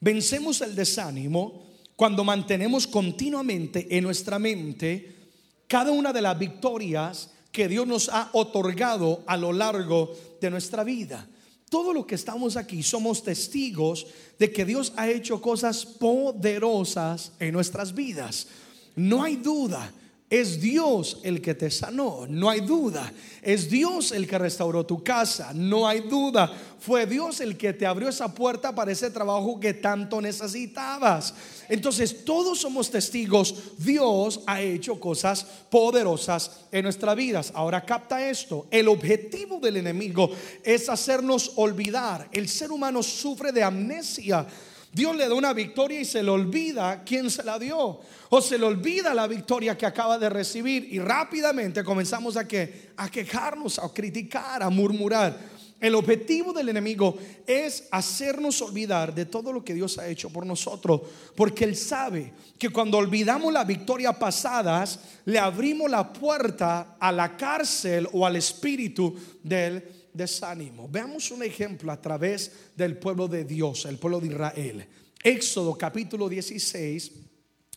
Vencemos 0.00 0.60
el 0.60 0.74
desánimo 0.74 1.64
cuando 1.96 2.22
mantenemos 2.22 2.86
continuamente 2.86 3.88
en 3.96 4.04
nuestra 4.04 4.38
mente 4.38 5.14
cada 5.66 5.90
una 5.90 6.12
de 6.12 6.20
las 6.20 6.38
victorias 6.38 7.30
que 7.50 7.68
Dios 7.68 7.86
nos 7.86 8.08
ha 8.08 8.28
otorgado 8.34 9.24
a 9.26 9.36
lo 9.36 9.52
largo 9.52 10.14
de 10.40 10.50
nuestra 10.50 10.84
vida 10.84 11.26
todo 11.70 11.92
lo 11.92 12.06
que 12.06 12.14
estamos 12.14 12.56
aquí 12.56 12.82
somos 12.82 13.22
testigos 13.22 14.06
de 14.38 14.52
que 14.52 14.64
Dios 14.64 14.92
ha 14.96 15.08
hecho 15.08 15.40
cosas 15.40 15.84
poderosas 15.84 17.32
en 17.38 17.52
nuestras 17.52 17.94
vidas. 17.94 18.46
No 18.96 19.22
hay 19.22 19.36
duda 19.36 19.92
es 20.40 20.60
Dios 20.60 21.20
el 21.22 21.40
que 21.40 21.54
te 21.54 21.70
sanó, 21.70 22.26
no 22.28 22.50
hay 22.50 22.60
duda. 22.60 23.12
Es 23.40 23.70
Dios 23.70 24.10
el 24.10 24.26
que 24.26 24.36
restauró 24.36 24.84
tu 24.84 25.04
casa, 25.04 25.52
no 25.54 25.86
hay 25.86 26.00
duda. 26.00 26.52
Fue 26.80 27.06
Dios 27.06 27.40
el 27.40 27.56
que 27.56 27.72
te 27.72 27.86
abrió 27.86 28.08
esa 28.08 28.34
puerta 28.34 28.74
para 28.74 28.90
ese 28.90 29.10
trabajo 29.10 29.60
que 29.60 29.74
tanto 29.74 30.20
necesitabas. 30.20 31.34
Entonces 31.68 32.24
todos 32.24 32.58
somos 32.58 32.90
testigos. 32.90 33.54
Dios 33.78 34.40
ha 34.48 34.60
hecho 34.60 34.98
cosas 34.98 35.46
poderosas 35.70 36.64
en 36.72 36.82
nuestras 36.82 37.14
vidas. 37.14 37.52
Ahora 37.54 37.84
capta 37.84 38.28
esto. 38.28 38.66
El 38.72 38.88
objetivo 38.88 39.60
del 39.60 39.76
enemigo 39.76 40.30
es 40.64 40.88
hacernos 40.88 41.52
olvidar. 41.54 42.28
El 42.32 42.48
ser 42.48 42.72
humano 42.72 43.04
sufre 43.04 43.52
de 43.52 43.62
amnesia. 43.62 44.44
Dios 44.94 45.16
le 45.16 45.28
da 45.28 45.34
una 45.34 45.52
victoria 45.52 46.00
y 46.00 46.04
se 46.04 46.22
le 46.22 46.30
olvida 46.30 47.02
quién 47.04 47.28
se 47.28 47.42
la 47.42 47.58
dio. 47.58 47.98
O 48.30 48.40
se 48.40 48.56
le 48.56 48.64
olvida 48.64 49.12
la 49.12 49.26
victoria 49.26 49.76
que 49.76 49.86
acaba 49.86 50.18
de 50.18 50.30
recibir. 50.30 50.86
Y 50.92 51.00
rápidamente 51.00 51.82
comenzamos 51.82 52.36
a, 52.36 52.46
a 52.96 53.10
quejarnos, 53.10 53.80
a 53.80 53.92
criticar, 53.92 54.62
a 54.62 54.70
murmurar. 54.70 55.36
El 55.80 55.96
objetivo 55.96 56.52
del 56.52 56.68
enemigo 56.68 57.18
es 57.44 57.88
hacernos 57.90 58.62
olvidar 58.62 59.12
de 59.12 59.26
todo 59.26 59.52
lo 59.52 59.64
que 59.64 59.74
Dios 59.74 59.98
ha 59.98 60.06
hecho 60.06 60.30
por 60.30 60.46
nosotros. 60.46 61.00
Porque 61.34 61.64
Él 61.64 61.74
sabe 61.74 62.32
que 62.56 62.70
cuando 62.70 62.96
olvidamos 62.96 63.52
las 63.52 63.66
victorias 63.66 64.16
pasadas, 64.16 65.00
le 65.24 65.40
abrimos 65.40 65.90
la 65.90 66.12
puerta 66.12 66.96
a 67.00 67.10
la 67.10 67.36
cárcel 67.36 68.08
o 68.12 68.24
al 68.24 68.36
espíritu 68.36 69.16
del 69.42 70.03
desánimo. 70.14 70.88
Veamos 70.88 71.30
un 71.30 71.42
ejemplo 71.42 71.92
a 71.92 72.00
través 72.00 72.50
del 72.76 72.96
pueblo 72.96 73.28
de 73.28 73.44
Dios, 73.44 73.84
el 73.84 73.98
pueblo 73.98 74.20
de 74.20 74.28
Israel. 74.28 74.86
Éxodo 75.22 75.76
capítulo 75.76 76.28
16, 76.28 77.12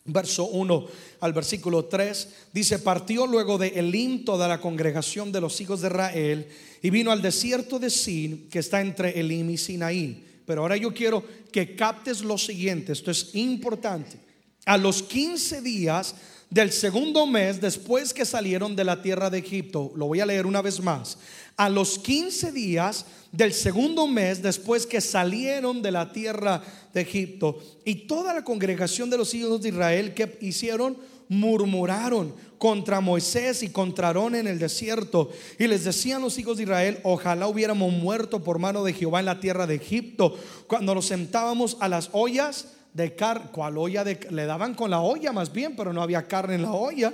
verso 0.04 0.46
1 0.46 0.86
al 1.20 1.32
versículo 1.32 1.84
3, 1.84 2.28
dice, 2.52 2.78
partió 2.78 3.26
luego 3.26 3.58
de 3.58 3.68
Elim 3.68 4.24
toda 4.24 4.48
la 4.48 4.60
congregación 4.60 5.32
de 5.32 5.40
los 5.40 5.60
hijos 5.60 5.80
de 5.80 5.88
Israel 5.88 6.48
y 6.80 6.90
vino 6.90 7.10
al 7.10 7.20
desierto 7.20 7.78
de 7.78 7.90
Sin, 7.90 8.48
que 8.48 8.60
está 8.60 8.80
entre 8.80 9.18
Elim 9.18 9.50
y 9.50 9.58
Sinaí. 9.58 10.24
Pero 10.46 10.62
ahora 10.62 10.76
yo 10.76 10.94
quiero 10.94 11.24
que 11.52 11.74
captes 11.74 12.22
lo 12.22 12.38
siguiente, 12.38 12.92
esto 12.92 13.10
es 13.10 13.34
importante. 13.34 14.18
A 14.64 14.76
los 14.76 15.02
15 15.02 15.60
días 15.62 16.14
del 16.50 16.72
segundo 16.72 17.26
mes 17.26 17.60
después 17.60 18.14
que 18.14 18.24
salieron 18.24 18.74
de 18.74 18.84
la 18.84 19.02
tierra 19.02 19.28
de 19.28 19.38
Egipto, 19.38 19.92
lo 19.96 20.06
voy 20.06 20.20
a 20.20 20.26
leer 20.26 20.46
una 20.46 20.62
vez 20.62 20.80
más, 20.80 21.18
a 21.56 21.68
los 21.68 21.98
15 21.98 22.52
días 22.52 23.04
del 23.32 23.52
segundo 23.52 24.06
mes 24.06 24.42
después 24.42 24.86
que 24.86 25.00
salieron 25.00 25.82
de 25.82 25.90
la 25.90 26.12
tierra 26.12 26.62
de 26.94 27.02
Egipto. 27.02 27.58
Y 27.84 28.06
toda 28.06 28.32
la 28.32 28.44
congregación 28.44 29.10
de 29.10 29.18
los 29.18 29.34
hijos 29.34 29.60
de 29.60 29.68
Israel 29.68 30.14
que 30.14 30.38
hicieron, 30.40 30.96
murmuraron 31.28 32.34
contra 32.56 33.00
Moisés 33.00 33.62
y 33.62 33.68
contra 33.68 34.08
Aarón 34.08 34.34
en 34.34 34.46
el 34.46 34.58
desierto. 34.58 35.30
Y 35.58 35.66
les 35.66 35.84
decían 35.84 36.22
los 36.22 36.38
hijos 36.38 36.56
de 36.56 36.62
Israel, 36.62 37.00
ojalá 37.02 37.46
hubiéramos 37.46 37.92
muerto 37.92 38.42
por 38.42 38.58
mano 38.58 38.82
de 38.82 38.94
Jehová 38.94 39.20
en 39.20 39.26
la 39.26 39.40
tierra 39.40 39.66
de 39.66 39.74
Egipto, 39.74 40.36
cuando 40.66 40.94
nos 40.94 41.06
sentábamos 41.06 41.76
a 41.80 41.88
las 41.88 42.08
ollas 42.12 42.68
de 42.92 43.14
carne, 43.14 43.50
¿cuál 43.52 43.78
olla 43.78 44.04
de, 44.04 44.18
le 44.30 44.46
daban 44.46 44.74
con 44.74 44.90
la 44.90 45.00
olla 45.00 45.32
más 45.32 45.52
bien, 45.52 45.76
pero 45.76 45.92
no 45.92 46.02
había 46.02 46.26
carne 46.26 46.54
en 46.54 46.62
la 46.62 46.72
olla 46.72 47.12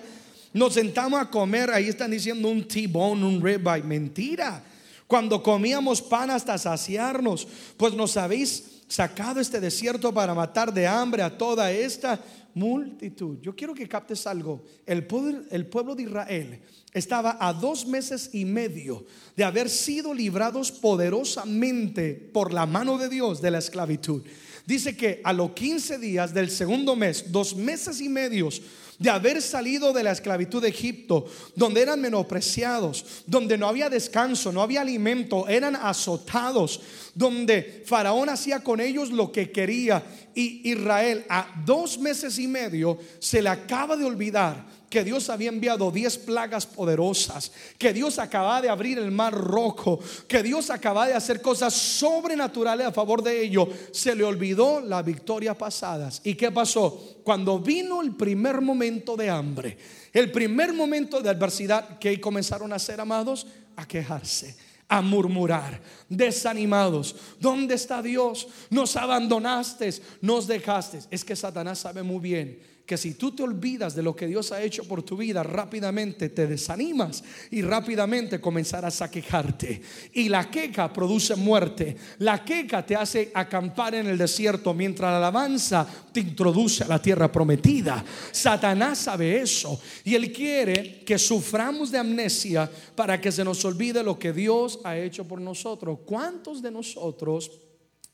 nos 0.55 0.75
sentamos 0.75 1.21
a 1.21 1.29
comer, 1.29 1.69
ahí 1.71 1.89
están 1.89 2.13
diciendo 2.13 2.49
un 2.49 2.67
T-bone, 2.67 3.25
un 3.27 3.43
ribeye. 3.43 3.83
Mentira. 3.83 4.63
Cuando 5.07 5.43
comíamos 5.43 6.01
pan 6.01 6.31
hasta 6.31 6.57
saciarnos, 6.57 7.47
pues 7.77 7.93
nos 7.93 8.17
habéis 8.17 8.83
sacado 8.87 9.41
este 9.41 9.61
desierto 9.61 10.15
para 10.15 10.33
matar 10.33 10.73
de 10.73 10.87
hambre 10.87 11.25
a 11.25 11.37
toda 11.37 11.73
esta 11.73 12.21
multitud. 12.55 13.39
Yo 13.43 13.57
quiero 13.57 13.75
que 13.75 13.89
captes 13.89 14.29
algo. 14.29 14.63
El 14.87 15.07
el 15.51 15.67
pueblo 15.67 15.97
de 15.97 16.05
Israel 16.05 16.61
estaba 16.93 17.37
a 17.41 17.53
dos 17.53 17.85
meses 17.85 18.31
y 18.33 18.45
medio 18.45 19.05
de 19.37 19.43
haber 19.43 19.69
sido 19.69 20.15
librados 20.15 20.71
poderosamente 20.71 22.15
por 22.33 22.55
la 22.55 22.65
mano 22.65 22.97
de 22.97 23.09
Dios 23.09 23.43
de 23.43 23.51
la 23.51 23.59
esclavitud. 23.59 24.23
Dice 24.67 24.97
que 24.97 25.21
a 25.25 25.33
los 25.33 25.51
15 25.53 25.99
días 25.99 26.33
del 26.33 26.51
segundo 26.51 26.97
mes, 26.97 27.31
dos 27.31 27.55
meses 27.55 28.01
y 28.01 28.09
medios, 28.09 28.63
de 28.99 29.11
haber 29.11 29.43
salido 29.43 29.93
de 29.93 30.03
la 30.03 30.13
esclavitud 30.13 30.63
de 30.63 30.69
Egipto, 30.69 31.27
donde 31.57 31.83
eran 31.83 32.01
menospreciados, 32.01 33.05
donde 33.27 33.59
no 33.59 33.67
había 33.67 33.91
descanso, 33.91 34.53
no 34.53 34.63
había 34.63 34.83
alimento, 34.83 35.49
eran 35.49 35.77
azotados, 35.77 36.81
donde 37.15 37.83
Faraón 37.87 38.29
hacía 38.29 38.61
con 38.61 38.81
ellos 38.81 39.11
lo 39.11 39.33
que 39.33 39.51
quería. 39.51 40.03
Y 40.35 40.71
Israel 40.71 41.25
a 41.29 41.63
dos 41.65 41.99
meses 41.99 42.39
y 42.39 42.47
medio 42.47 42.99
se 43.19 43.43
le 43.43 43.49
acaba 43.49 43.97
de 43.97 44.05
olvidar 44.05 44.65
que 44.95 45.03
Dios 45.03 45.29
había 45.29 45.49
enviado 45.49 45.91
diez 45.91 46.17
plagas 46.17 46.67
poderosas, 46.67 47.51
que 47.79 47.93
Dios 47.93 48.21
acaba 48.21 48.63
de 48.63 48.69
abrir 48.69 48.97
el 48.97 49.11
mar 49.11 49.35
rojo, 49.35 49.99
que 50.29 50.41
Dios 50.41 50.71
acaba 50.71 51.09
de 51.09 51.15
hacer 51.15 51.43
cosas 51.43 51.75
sobrenaturales 51.75 52.87
a 52.87 52.93
favor 52.93 53.21
de 53.21 53.43
ellos, 53.43 53.69
se 53.91 54.15
le 54.15 54.23
olvidó 54.23 54.79
la 54.79 55.03
victoria 55.03 55.59
pasadas. 55.59 56.21
¿Y 56.23 56.37
qué 56.37 56.53
pasó? 56.53 57.19
Cuando 57.25 57.59
vino 57.59 58.03
el 58.03 58.15
primer 58.15 58.61
momento 58.61 59.17
de 59.17 59.31
hambre, 59.31 59.77
el 60.13 60.31
primer 60.31 60.73
momento 60.73 61.21
de 61.21 61.31
adversidad, 61.31 61.99
que 61.99 62.21
comenzaron 62.21 62.73
a 62.73 62.79
ser 62.79 63.01
amados, 63.01 63.49
a 63.75 63.89
quejarse 63.89 64.57
a 64.87 65.01
murmurar, 65.01 65.81
desanimados. 66.09 67.17
¿Dónde 67.41 67.75
está 67.75 68.01
Dios? 68.01 68.47
Nos 68.71 68.95
abandonaste, 68.95 69.93
nos 70.21 70.47
dejaste. 70.47 71.01
Es 71.11 71.25
que 71.25 71.35
Satanás 71.35 71.81
sabe 71.81 72.05
muy 72.05 72.21
bien 72.21 72.74
que 72.87 72.99
si 72.99 73.15
tú 73.15 73.35
te 73.35 73.43
olvidas 73.43 73.95
de 73.95 74.03
lo 74.03 74.15
que 74.15 74.27
Dios 74.27 74.53
ha 74.53 74.63
hecho 74.63 74.85
por 74.85 75.03
tu 75.03 75.17
vida, 75.17 75.43
rápidamente 75.43 76.29
te 76.29 76.47
desanimas 76.47 77.25
y 77.51 77.63
rápidamente 77.63 78.41
comenzarás 78.41 79.01
a 79.01 79.11
quejarte. 79.11 79.81
Y 80.13 80.29
la 80.29 80.51
queja 80.51 80.93
produce 80.93 81.35
muerte. 81.35 81.97
La 82.19 82.45
queja 82.45 82.85
te 82.85 82.95
hace 82.95 83.31
acampar 83.33 83.95
en 83.95 84.07
el 84.07 84.19
desierto 84.19 84.75
mientras 84.75 85.11
la 85.11 85.17
alabanza 85.17 85.87
te 86.13 86.21
introduce 86.21 86.85
a 86.85 86.89
la 86.89 87.01
tierra 87.01 87.33
prometida. 87.33 88.05
Satanás 88.31 88.99
sabe 88.99 89.41
eso 89.41 89.81
y 90.05 90.15
él 90.15 90.31
quiere 90.31 91.05
que 91.07 91.19
suframos 91.19 91.91
de 91.91 91.99
amnesia 91.99 92.71
para 92.95 93.19
que 93.19 93.33
se 93.33 93.45
nos 93.45 93.65
olvide 93.65 94.03
lo 94.03 94.19
que 94.19 94.35
Dios 94.35 94.81
ha 94.85 94.99
hecho 94.99 95.27
por 95.27 95.41
nosotros. 95.41 96.01
¿Cuántos 96.05 96.61
de 96.61 96.71
nosotros 96.71 97.51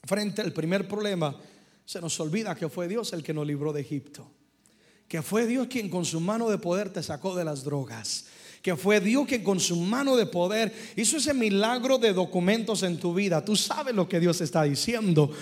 frente 0.05 0.43
al 0.43 0.53
primer 0.53 0.87
problema 0.87 1.37
se 1.85 2.01
nos 2.01 2.19
olvida 2.21 2.55
que 2.55 2.69
fue 2.69 2.87
Dios 2.87 3.13
el 3.13 3.25
que 3.25 3.35
nos 3.35 3.45
libró 3.45 3.73
de 3.73 3.81
Egipto? 3.81 4.31
Que 5.11 5.23
fue 5.23 5.45
Dios 5.45 5.67
quien 5.67 5.89
con 5.89 6.05
su 6.05 6.21
mano 6.21 6.49
de 6.49 6.59
poder 6.59 6.89
te 6.93 7.03
sacó 7.03 7.35
de 7.35 7.45
las 7.45 7.65
drogas, 7.65 8.27
que 8.63 8.77
fue 8.77 9.01
Dios 9.01 9.27
quien 9.27 9.43
con 9.43 9.59
su 9.59 9.75
mano 9.75 10.15
de 10.15 10.25
poder 10.25 10.73
hizo 10.95 11.17
ese 11.17 11.35
milagro 11.35 11.99
de 11.99 12.13
documentos 12.13 12.85
en 12.85 12.97
tu 12.97 13.13
vida. 13.13 13.45
Tú 13.45 13.57
sabes 13.57 13.93
lo 13.93 14.09
que 14.09 14.21
Dios 14.21 14.41
está 14.41 14.63
diciendo. 14.63 15.33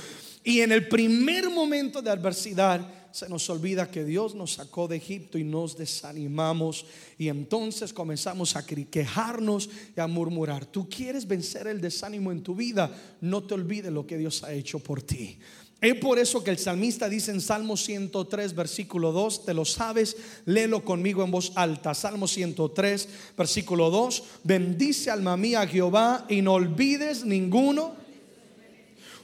Y 0.42 0.62
en 0.62 0.72
el 0.72 0.88
primer 0.88 1.50
momento 1.50 2.00
de 2.00 2.08
adversidad 2.08 2.80
se 3.10 3.28
nos 3.28 3.50
olvida 3.50 3.90
que 3.90 4.06
Dios 4.06 4.34
nos 4.34 4.54
sacó 4.54 4.88
de 4.88 4.96
Egipto 4.96 5.36
y 5.36 5.44
nos 5.44 5.76
desanimamos 5.76 6.86
y 7.18 7.28
entonces 7.28 7.92
comenzamos 7.92 8.56
a 8.56 8.64
quejarnos 8.64 9.68
y 9.94 10.00
a 10.00 10.06
murmurar. 10.06 10.64
Tú 10.64 10.88
quieres 10.88 11.28
vencer 11.28 11.66
el 11.66 11.82
desánimo 11.82 12.32
en 12.32 12.42
tu 12.42 12.54
vida, 12.54 12.90
no 13.20 13.42
te 13.42 13.52
olvides 13.52 13.92
lo 13.92 14.06
que 14.06 14.16
Dios 14.16 14.42
ha 14.44 14.52
hecho 14.54 14.78
por 14.78 15.02
ti. 15.02 15.38
Es 15.80 15.94
por 15.94 16.18
eso 16.18 16.42
que 16.42 16.50
el 16.50 16.58
salmista 16.58 17.08
dice 17.08 17.30
en 17.30 17.40
Salmo 17.40 17.76
103, 17.76 18.54
versículo 18.56 19.12
2, 19.12 19.44
te 19.44 19.54
lo 19.54 19.64
sabes, 19.64 20.16
léelo 20.44 20.84
conmigo 20.84 21.22
en 21.22 21.30
voz 21.30 21.52
alta. 21.54 21.94
Salmo 21.94 22.26
103, 22.26 23.08
versículo 23.36 23.88
2, 23.88 24.24
bendice 24.42 25.08
alma 25.08 25.36
mía 25.36 25.64
Jehová 25.68 26.26
y 26.28 26.42
no 26.42 26.54
olvides 26.54 27.24
ninguno. 27.24 27.94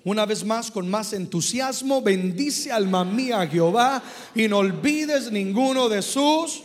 Una 0.04 0.26
vez 0.26 0.44
más, 0.44 0.70
con 0.70 0.88
más 0.88 1.12
entusiasmo, 1.12 2.02
bendice 2.02 2.70
alma 2.70 3.04
mía 3.04 3.44
Jehová 3.48 4.00
y 4.34 4.46
no 4.46 4.58
olvides 4.58 5.32
ninguno 5.32 5.88
de 5.88 6.02
sus 6.02 6.62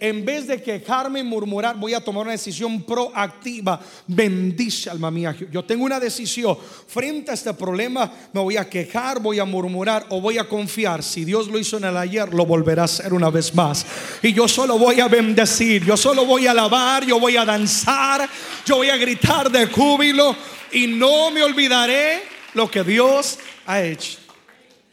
en 0.00 0.24
vez 0.24 0.46
de 0.46 0.62
quejarme 0.62 1.20
y 1.20 1.22
murmurar, 1.22 1.76
voy 1.76 1.94
a 1.94 2.00
tomar 2.00 2.22
una 2.22 2.32
decisión 2.32 2.82
proactiva. 2.82 3.80
Bendice 4.06 4.90
alma 4.90 5.10
mía. 5.10 5.34
Yo 5.50 5.64
tengo 5.64 5.84
una 5.84 6.00
decisión. 6.00 6.56
Frente 6.86 7.30
a 7.30 7.34
este 7.34 7.54
problema, 7.54 8.10
me 8.32 8.40
voy 8.40 8.56
a 8.56 8.68
quejar, 8.68 9.20
voy 9.20 9.38
a 9.38 9.44
murmurar 9.44 10.06
o 10.10 10.20
voy 10.20 10.38
a 10.38 10.48
confiar. 10.48 11.02
Si 11.02 11.24
Dios 11.24 11.48
lo 11.48 11.58
hizo 11.58 11.78
en 11.78 11.84
el 11.84 11.96
ayer, 11.96 12.32
lo 12.34 12.44
volverá 12.44 12.82
a 12.82 12.84
hacer 12.86 13.12
una 13.12 13.30
vez 13.30 13.54
más. 13.54 13.86
Y 14.22 14.32
yo 14.32 14.48
solo 14.48 14.78
voy 14.78 15.00
a 15.00 15.08
bendecir, 15.08 15.84
yo 15.84 15.96
solo 15.96 16.26
voy 16.26 16.46
a 16.46 16.50
alabar, 16.50 17.04
yo 17.04 17.18
voy 17.18 17.36
a 17.36 17.44
danzar, 17.44 18.28
yo 18.66 18.76
voy 18.76 18.90
a 18.90 18.96
gritar 18.96 19.50
de 19.50 19.66
júbilo 19.66 20.36
y 20.72 20.86
no 20.86 21.30
me 21.30 21.42
olvidaré 21.42 22.22
lo 22.54 22.70
que 22.70 22.82
Dios 22.82 23.38
ha 23.66 23.82
hecho. 23.82 24.18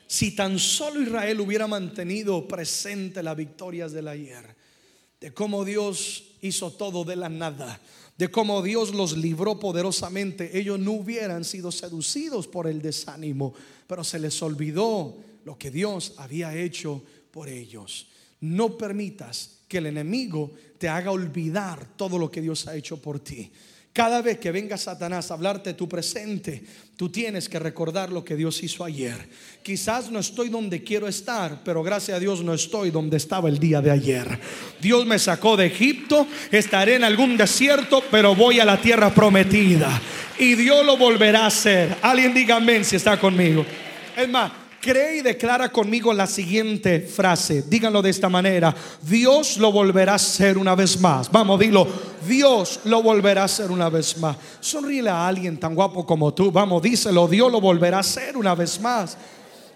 Si 0.07 0.35
tan 0.35 0.59
solo 0.59 1.01
Israel 1.01 1.39
hubiera 1.39 1.67
mantenido 1.67 2.45
presente 2.47 3.23
las 3.23 3.35
victorias 3.35 3.93
del 3.93 4.09
ayer 4.09 4.50
de 5.21 5.31
cómo 5.31 5.63
Dios 5.63 6.23
hizo 6.41 6.71
todo 6.71 7.05
de 7.05 7.15
la 7.15 7.29
nada, 7.29 7.79
de 8.17 8.29
cómo 8.29 8.63
Dios 8.63 8.93
los 8.93 9.15
libró 9.15 9.59
poderosamente. 9.59 10.57
Ellos 10.59 10.79
no 10.79 10.93
hubieran 10.93 11.45
sido 11.45 11.71
seducidos 11.71 12.47
por 12.47 12.67
el 12.67 12.81
desánimo, 12.81 13.53
pero 13.87 14.03
se 14.03 14.19
les 14.19 14.41
olvidó 14.41 15.15
lo 15.45 15.57
que 15.57 15.69
Dios 15.69 16.15
había 16.17 16.55
hecho 16.55 17.03
por 17.31 17.47
ellos. 17.47 18.07
No 18.41 18.77
permitas 18.77 19.59
que 19.67 19.77
el 19.77 19.85
enemigo 19.85 20.51
te 20.79 20.89
haga 20.89 21.11
olvidar 21.11 21.95
todo 21.95 22.17
lo 22.17 22.31
que 22.31 22.41
Dios 22.41 22.67
ha 22.67 22.75
hecho 22.75 22.97
por 22.97 23.19
ti. 23.19 23.51
Cada 23.93 24.21
vez 24.21 24.39
que 24.39 24.51
venga 24.51 24.77
Satanás 24.77 25.31
a 25.31 25.33
hablarte 25.33 25.73
tu 25.73 25.89
presente, 25.89 26.63
tú 26.95 27.09
tienes 27.09 27.49
que 27.49 27.59
recordar 27.59 28.09
lo 28.09 28.23
que 28.23 28.37
Dios 28.37 28.63
hizo 28.63 28.85
ayer. 28.85 29.17
Quizás 29.63 30.09
no 30.09 30.19
estoy 30.19 30.47
donde 30.47 30.81
quiero 30.81 31.09
estar, 31.09 31.61
pero 31.65 31.83
gracias 31.83 32.15
a 32.15 32.19
Dios 32.19 32.41
no 32.41 32.53
estoy 32.53 32.89
donde 32.89 33.17
estaba 33.17 33.49
el 33.49 33.59
día 33.59 33.81
de 33.81 33.91
ayer. 33.91 34.39
Dios 34.81 35.05
me 35.05 35.19
sacó 35.19 35.57
de 35.57 35.65
Egipto, 35.65 36.25
estaré 36.51 36.95
en 36.95 37.03
algún 37.03 37.35
desierto, 37.35 38.01
pero 38.09 38.33
voy 38.33 38.61
a 38.61 38.65
la 38.65 38.79
tierra 38.79 39.13
prometida. 39.13 40.01
Y 40.39 40.55
Dios 40.55 40.85
lo 40.85 40.95
volverá 40.95 41.43
a 41.43 41.47
hacer. 41.47 41.97
Alguien 42.01 42.33
diga 42.33 42.55
amén 42.55 42.85
si 42.85 42.95
está 42.95 43.19
conmigo. 43.19 43.65
Es 44.15 44.29
más, 44.29 44.53
cree 44.81 45.17
y 45.17 45.21
declara 45.21 45.69
conmigo 45.69 46.11
la 46.11 46.27
siguiente 46.27 46.99
frase. 46.99 47.61
Díganlo 47.61 48.01
de 48.01 48.09
esta 48.09 48.27
manera. 48.27 48.75
Dios 49.01 49.57
lo 49.57 49.71
volverá 49.71 50.13
a 50.13 50.15
hacer 50.15 50.57
una 50.57 50.75
vez 50.75 50.99
más. 50.99 51.31
Vamos, 51.31 51.59
dilo. 51.59 51.87
Dios 52.27 52.81
lo 52.85 53.01
volverá 53.01 53.43
a 53.43 53.45
hacer 53.45 53.71
una 53.71 53.89
vez 53.89 54.17
más. 54.17 54.35
Sonríele 54.59 55.09
a 55.09 55.27
alguien 55.27 55.59
tan 55.59 55.75
guapo 55.75 56.05
como 56.05 56.33
tú. 56.33 56.51
Vamos, 56.51 56.81
díselo. 56.81 57.27
Dios 57.27 57.51
lo 57.51 57.61
volverá 57.61 57.97
a 57.97 58.01
hacer 58.01 58.35
una 58.35 58.55
vez 58.55 58.81
más. 58.81 59.17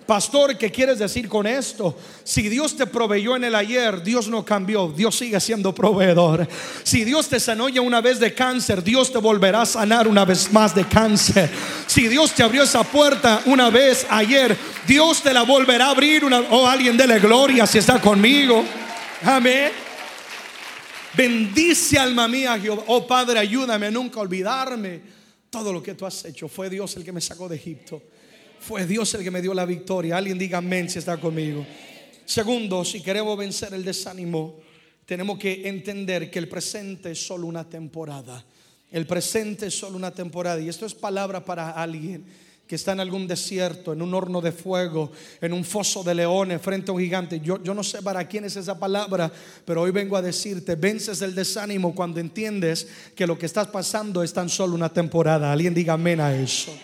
Pastor, 0.06 0.56
¿qué 0.58 0.72
quieres 0.72 1.00
decir 1.00 1.28
con 1.28 1.48
esto? 1.48 1.98
Si 2.24 2.48
Dios 2.48 2.78
te 2.78 2.86
proveyó 2.86 3.36
en 3.36 3.44
el 3.44 3.56
ayer, 3.56 4.04
Dios 4.04 4.28
no 4.28 4.46
cambió, 4.46 4.94
Dios 4.96 5.18
sigue 5.18 5.39
siendo 5.39 5.74
proveedor. 5.74 6.48
Si 6.84 7.04
Dios 7.04 7.28
te 7.28 7.39
sanó 7.39 7.70
ya 7.70 7.82
una 7.82 8.02
vez 8.02 8.20
de 8.20 8.34
cáncer, 8.34 8.84
Dios 8.84 9.12
te 9.12 9.18
volverá 9.18 9.63
a 9.63 9.65
sanar 9.65 10.08
una 10.08 10.24
vez 10.24 10.52
más 10.54 10.76
de 10.76 10.86
cáncer. 10.88 11.50
Si 11.88 12.08
Dios 12.08 12.34
te 12.34 12.44
abrió 12.44 12.63
esa 12.63 12.84
puerta 12.84 13.41
una 13.46 13.72
vez 13.72 14.06
ayer, 14.10 14.56
Dios 14.86 15.24
te 15.24 15.34
la 15.34 15.41
volverá 15.41 15.88
a 15.88 15.91
abrir. 15.91 16.24
Una, 16.24 16.39
oh, 16.52 16.68
alguien 16.68 16.96
dele 16.96 17.20
gloria 17.20 17.65
si 17.65 17.80
está 17.80 18.00
conmigo. 18.00 18.63
Amén. 19.24 19.72
Bendice 21.18 21.98
alma 21.98 22.28
mía, 22.28 22.60
Jehová. 22.60 22.84
Oh 22.88 23.08
Padre, 23.08 23.39
ayúdame 23.39 23.88
a 23.88 23.91
nunca 23.91 24.20
olvidarme. 24.20 25.02
Todo 25.50 25.74
lo 25.74 25.82
que 25.82 25.96
tú 25.96 26.06
has 26.06 26.26
hecho 26.26 26.48
fue 26.48 26.70
Dios 26.70 26.96
el 26.98 27.04
que 27.04 27.12
me 27.12 27.22
sacó 27.22 27.50
de 27.50 27.56
Egipto. 27.56 28.02
Fue 28.65 28.88
Dios 28.88 29.13
el 29.13 29.23
que 29.23 29.30
me 29.30 29.43
dio 29.43 29.54
la 29.54 29.63
victoria. 29.63 30.17
Alguien 30.17 30.39
diga 30.39 30.58
amén 30.58 30.89
si 30.89 30.97
está 30.97 31.17
conmigo. 31.17 31.63
Segundo, 32.25 32.84
si 32.84 32.99
queremos 32.99 33.38
vencer 33.38 33.75
el 33.75 33.86
desánimo, 33.86 34.56
tenemos 35.06 35.38
que 35.38 35.69
entender 35.69 36.32
que 36.32 36.39
el 36.39 36.49
presente 36.49 37.12
es 37.12 37.28
solo 37.28 37.45
una 37.45 37.69
temporada. 37.69 38.43
El 38.91 39.06
presente 39.06 39.67
es 39.67 39.78
solo 39.78 39.95
una 39.95 40.10
temporada. 40.10 40.60
Y 40.60 40.67
esto 40.67 40.88
es 40.88 40.95
palabra 40.95 41.45
para 41.45 41.69
alguien 41.69 42.25
que 42.65 42.73
está 42.73 42.93
en 42.93 43.01
algún 43.01 43.28
desierto, 43.28 43.93
en 43.93 44.01
un 44.01 44.12
horno 44.15 44.41
de 44.41 44.51
fuego, 44.51 45.12
en 45.41 45.54
un 45.54 45.63
foso 45.63 46.04
de 46.04 46.15
leones, 46.15 46.60
frente 46.60 46.89
a 46.89 46.95
un 46.95 46.99
gigante. 47.01 47.39
Yo, 47.41 47.62
yo 47.62 47.75
no 47.75 47.84
sé 47.84 48.01
para 48.01 48.28
quién 48.28 48.45
es 48.45 48.56
esa 48.56 48.80
palabra, 48.80 49.32
pero 49.63 49.84
hoy 49.84 49.91
vengo 49.91 50.17
a 50.17 50.23
decirte, 50.23 50.73
vences 50.73 51.21
el 51.21 51.36
desánimo 51.36 51.93
cuando 51.93 52.19
entiendes 52.19 52.88
que 53.15 53.28
lo 53.28 53.38
que 53.38 53.45
estás 53.45 53.67
pasando 53.67 54.23
es 54.23 54.34
tan 54.34 54.49
solo 54.49 54.73
una 54.73 54.91
temporada. 54.91 55.51
Alguien 55.51 55.75
diga 55.75 55.93
amén 55.93 56.19
a 56.19 56.36
eso. 56.36 56.75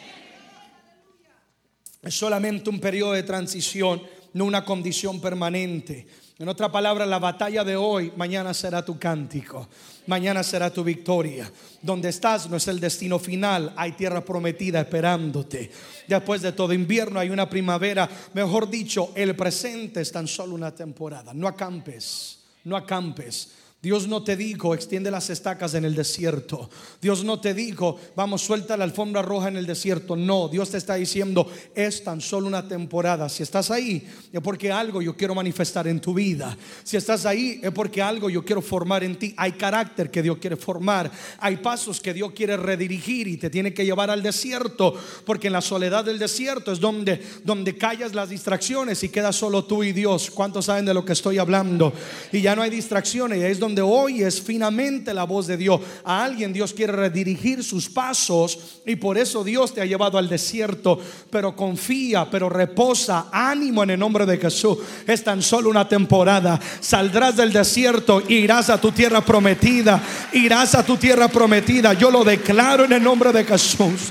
Es 2.02 2.18
solamente 2.18 2.70
un 2.70 2.80
periodo 2.80 3.14
de 3.14 3.24
transición, 3.24 4.02
no 4.34 4.46
una 4.46 4.66
condición 4.66 5.22
permanente. 5.22 6.08
En 6.40 6.50
otra 6.50 6.72
palabra, 6.72 7.06
la 7.06 7.20
batalla 7.20 7.64
de 7.64 7.76
hoy, 7.76 8.12
mañana 8.16 8.56
será 8.56 8.84
tu 8.84 8.98
cántico, 8.98 9.70
mañana 10.08 10.42
será 10.42 10.74
tu 10.74 10.84
victoria. 10.84 11.52
Donde 11.84 12.10
estás 12.10 12.50
no 12.50 12.58
es 12.58 12.68
el 12.68 12.80
destino 12.80 13.20
final, 13.20 13.74
hay 13.76 13.92
tierra 13.92 14.26
prometida 14.26 14.82
esperándote. 14.82 15.70
Después 16.08 16.42
de 16.42 16.54
todo 16.54 16.74
invierno 16.74 17.20
hay 17.20 17.30
una 17.30 17.48
primavera, 17.48 18.10
mejor 18.34 18.68
dicho, 18.68 19.12
el 19.14 19.36
presente 19.36 20.02
es 20.02 20.12
tan 20.12 20.28
solo 20.28 20.56
una 20.56 20.74
temporada. 20.74 21.32
No 21.36 21.48
acampes, 21.48 22.40
no 22.64 22.76
acampes. 22.76 23.50
Dios 23.82 24.08
no 24.08 24.24
te 24.24 24.38
dijo, 24.38 24.76
extiende 24.76 25.10
las 25.10 25.32
estacas 25.32 25.74
en 25.74 25.86
el 25.86 25.96
desierto. 25.96 26.70
Dios 27.02 27.24
no 27.24 27.40
te 27.40 27.56
dijo, 27.56 28.00
vamos, 28.16 28.44
suelta 28.44 28.78
la 28.78 28.84
alfombra 28.84 29.24
roja 29.24 29.48
en 29.48 29.58
el 29.58 29.66
desierto. 29.66 30.16
No, 30.16 30.48
Dios 30.48 30.70
te 30.70 30.78
está 30.78 30.96
diciendo, 30.96 31.52
es 31.74 32.04
tan 32.04 32.22
solo 32.22 32.46
una 32.46 32.68
temporada. 32.68 33.28
Si 33.28 33.42
estás 33.42 33.72
ahí, 33.72 34.08
es 34.32 34.42
porque 34.42 34.72
algo 34.72 35.02
yo 35.02 35.18
quiero 35.18 35.34
manifestar 35.34 35.88
en 35.88 36.00
tu 36.00 36.14
vida. 36.14 36.56
Si 36.84 36.96
estás 36.96 37.26
ahí, 37.26 37.60
es 37.64 37.72
porque 37.72 38.04
algo 38.04 38.30
yo 38.30 38.46
quiero 38.46 38.62
formar 38.62 39.04
en 39.04 39.18
ti. 39.18 39.34
Hay 39.36 39.54
carácter 39.54 40.12
que 40.12 40.22
Dios 40.22 40.38
quiere 40.38 40.58
formar. 40.58 41.10
Hay 41.40 41.58
pasos 41.58 42.00
que 42.00 42.14
Dios 42.14 42.34
quiere 42.34 42.58
redirigir 42.58 43.28
y 43.28 43.38
te 43.38 43.50
tiene 43.50 43.74
que 43.74 43.84
llevar 43.84 44.12
al 44.12 44.22
desierto. 44.22 44.94
Porque 45.26 45.48
en 45.48 45.54
la 45.54 45.62
soledad 45.62 46.06
del 46.06 46.20
desierto 46.20 46.72
es 46.72 46.80
donde, 46.80 47.20
donde 47.44 47.76
callas 47.76 48.14
las 48.14 48.30
distracciones 48.30 49.04
y 49.04 49.10
queda 49.10 49.34
solo 49.34 49.66
tú 49.66 49.84
y 49.84 49.92
Dios. 49.92 50.30
¿Cuántos 50.30 50.66
saben 50.66 50.86
de 50.86 50.94
lo 50.94 51.04
que 51.04 51.14
estoy 51.14 51.40
hablando? 51.40 51.92
Y 52.32 52.42
ya 52.42 52.56
no 52.56 52.62
hay 52.62 52.70
distracciones 52.70 53.40
y 53.40 53.46
es 53.46 53.58
donde 53.58 53.71
donde 53.72 53.82
hoy 53.82 54.22
es 54.22 54.42
finamente 54.42 55.14
la 55.14 55.24
voz 55.24 55.48
de 55.48 55.56
Dios. 55.56 55.80
A 56.04 56.26
alguien 56.26 56.52
Dios 56.52 56.74
quiere 56.74 56.92
redirigir 56.92 57.64
sus 57.64 57.88
pasos 57.88 58.82
y 58.86 58.98
por 58.98 59.18
eso 59.18 59.46
Dios 59.46 59.74
te 59.74 59.80
ha 59.80 59.86
llevado 59.86 60.18
al 60.18 60.28
desierto. 60.28 61.00
Pero 61.30 61.56
confía, 61.56 62.30
pero 62.30 62.50
reposa, 62.50 63.28
ánimo 63.32 63.84
en 63.84 63.92
el 63.92 64.00
nombre 64.00 64.26
de 64.26 64.38
Jesús. 64.38 64.80
Es 65.08 65.24
tan 65.24 65.42
solo 65.42 65.70
una 65.70 65.88
temporada. 65.88 66.60
Saldrás 66.82 67.38
del 67.38 67.54
desierto, 67.54 68.22
irás 68.28 68.70
a 68.70 68.82
tu 68.82 68.92
tierra 68.92 69.22
prometida. 69.22 70.04
Irás 70.34 70.76
a 70.76 70.86
tu 70.86 70.98
tierra 70.98 71.30
prometida. 71.30 71.94
Yo 71.94 72.12
lo 72.12 72.26
declaro 72.26 72.84
en 72.84 72.92
el 72.92 73.02
nombre 73.02 73.32
de 73.32 73.46
Jesús. 73.46 74.10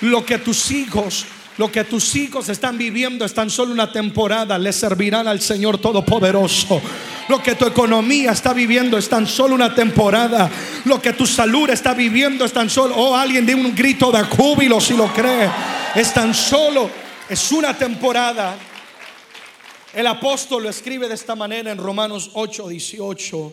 Lo 0.00 0.24
que 0.24 0.38
tus 0.38 0.70
hijos 0.70 1.26
Lo 1.62 1.70
que 1.70 1.84
tus 1.84 2.16
hijos 2.16 2.48
están 2.48 2.76
viviendo 2.76 3.24
es 3.24 3.32
tan 3.32 3.48
solo 3.48 3.72
una 3.72 3.92
temporada. 3.92 4.58
Le 4.58 4.72
servirán 4.72 5.28
al 5.28 5.40
Señor 5.40 5.78
Todopoderoso. 5.78 6.82
Lo 7.28 7.40
que 7.40 7.54
tu 7.54 7.64
economía 7.64 8.32
está 8.32 8.52
viviendo 8.52 8.98
es 8.98 9.08
tan 9.08 9.28
solo 9.28 9.54
una 9.54 9.72
temporada. 9.72 10.50
Lo 10.86 11.00
que 11.00 11.12
tu 11.12 11.24
salud 11.24 11.70
está 11.70 11.94
viviendo 11.94 12.44
es 12.44 12.52
tan 12.52 12.68
solo. 12.68 12.96
Oh, 12.96 13.16
alguien 13.16 13.46
de 13.46 13.54
un 13.54 13.76
grito 13.76 14.10
de 14.10 14.24
júbilo 14.24 14.80
si 14.80 14.96
lo 14.96 15.06
cree. 15.14 15.48
Es 15.94 16.12
tan 16.12 16.34
solo. 16.34 16.90
Es 17.28 17.52
una 17.52 17.78
temporada. 17.78 18.56
El 19.94 20.08
apóstol 20.08 20.64
lo 20.64 20.68
escribe 20.68 21.06
de 21.06 21.14
esta 21.14 21.36
manera 21.36 21.70
en 21.70 21.78
Romanos 21.78 22.32
8, 22.34 22.66
18. 22.66 23.52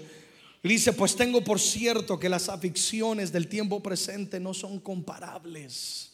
Dice, 0.63 0.93
pues 0.93 1.15
tengo 1.15 1.43
por 1.43 1.59
cierto 1.59 2.17
que 2.17 2.27
las 2.27 2.49
aflicciones 2.49 3.31
del 3.31 3.47
tiempo 3.47 3.83
presente 3.83 4.39
no 4.39 4.55
son 4.55 4.79
comparables 4.79 6.08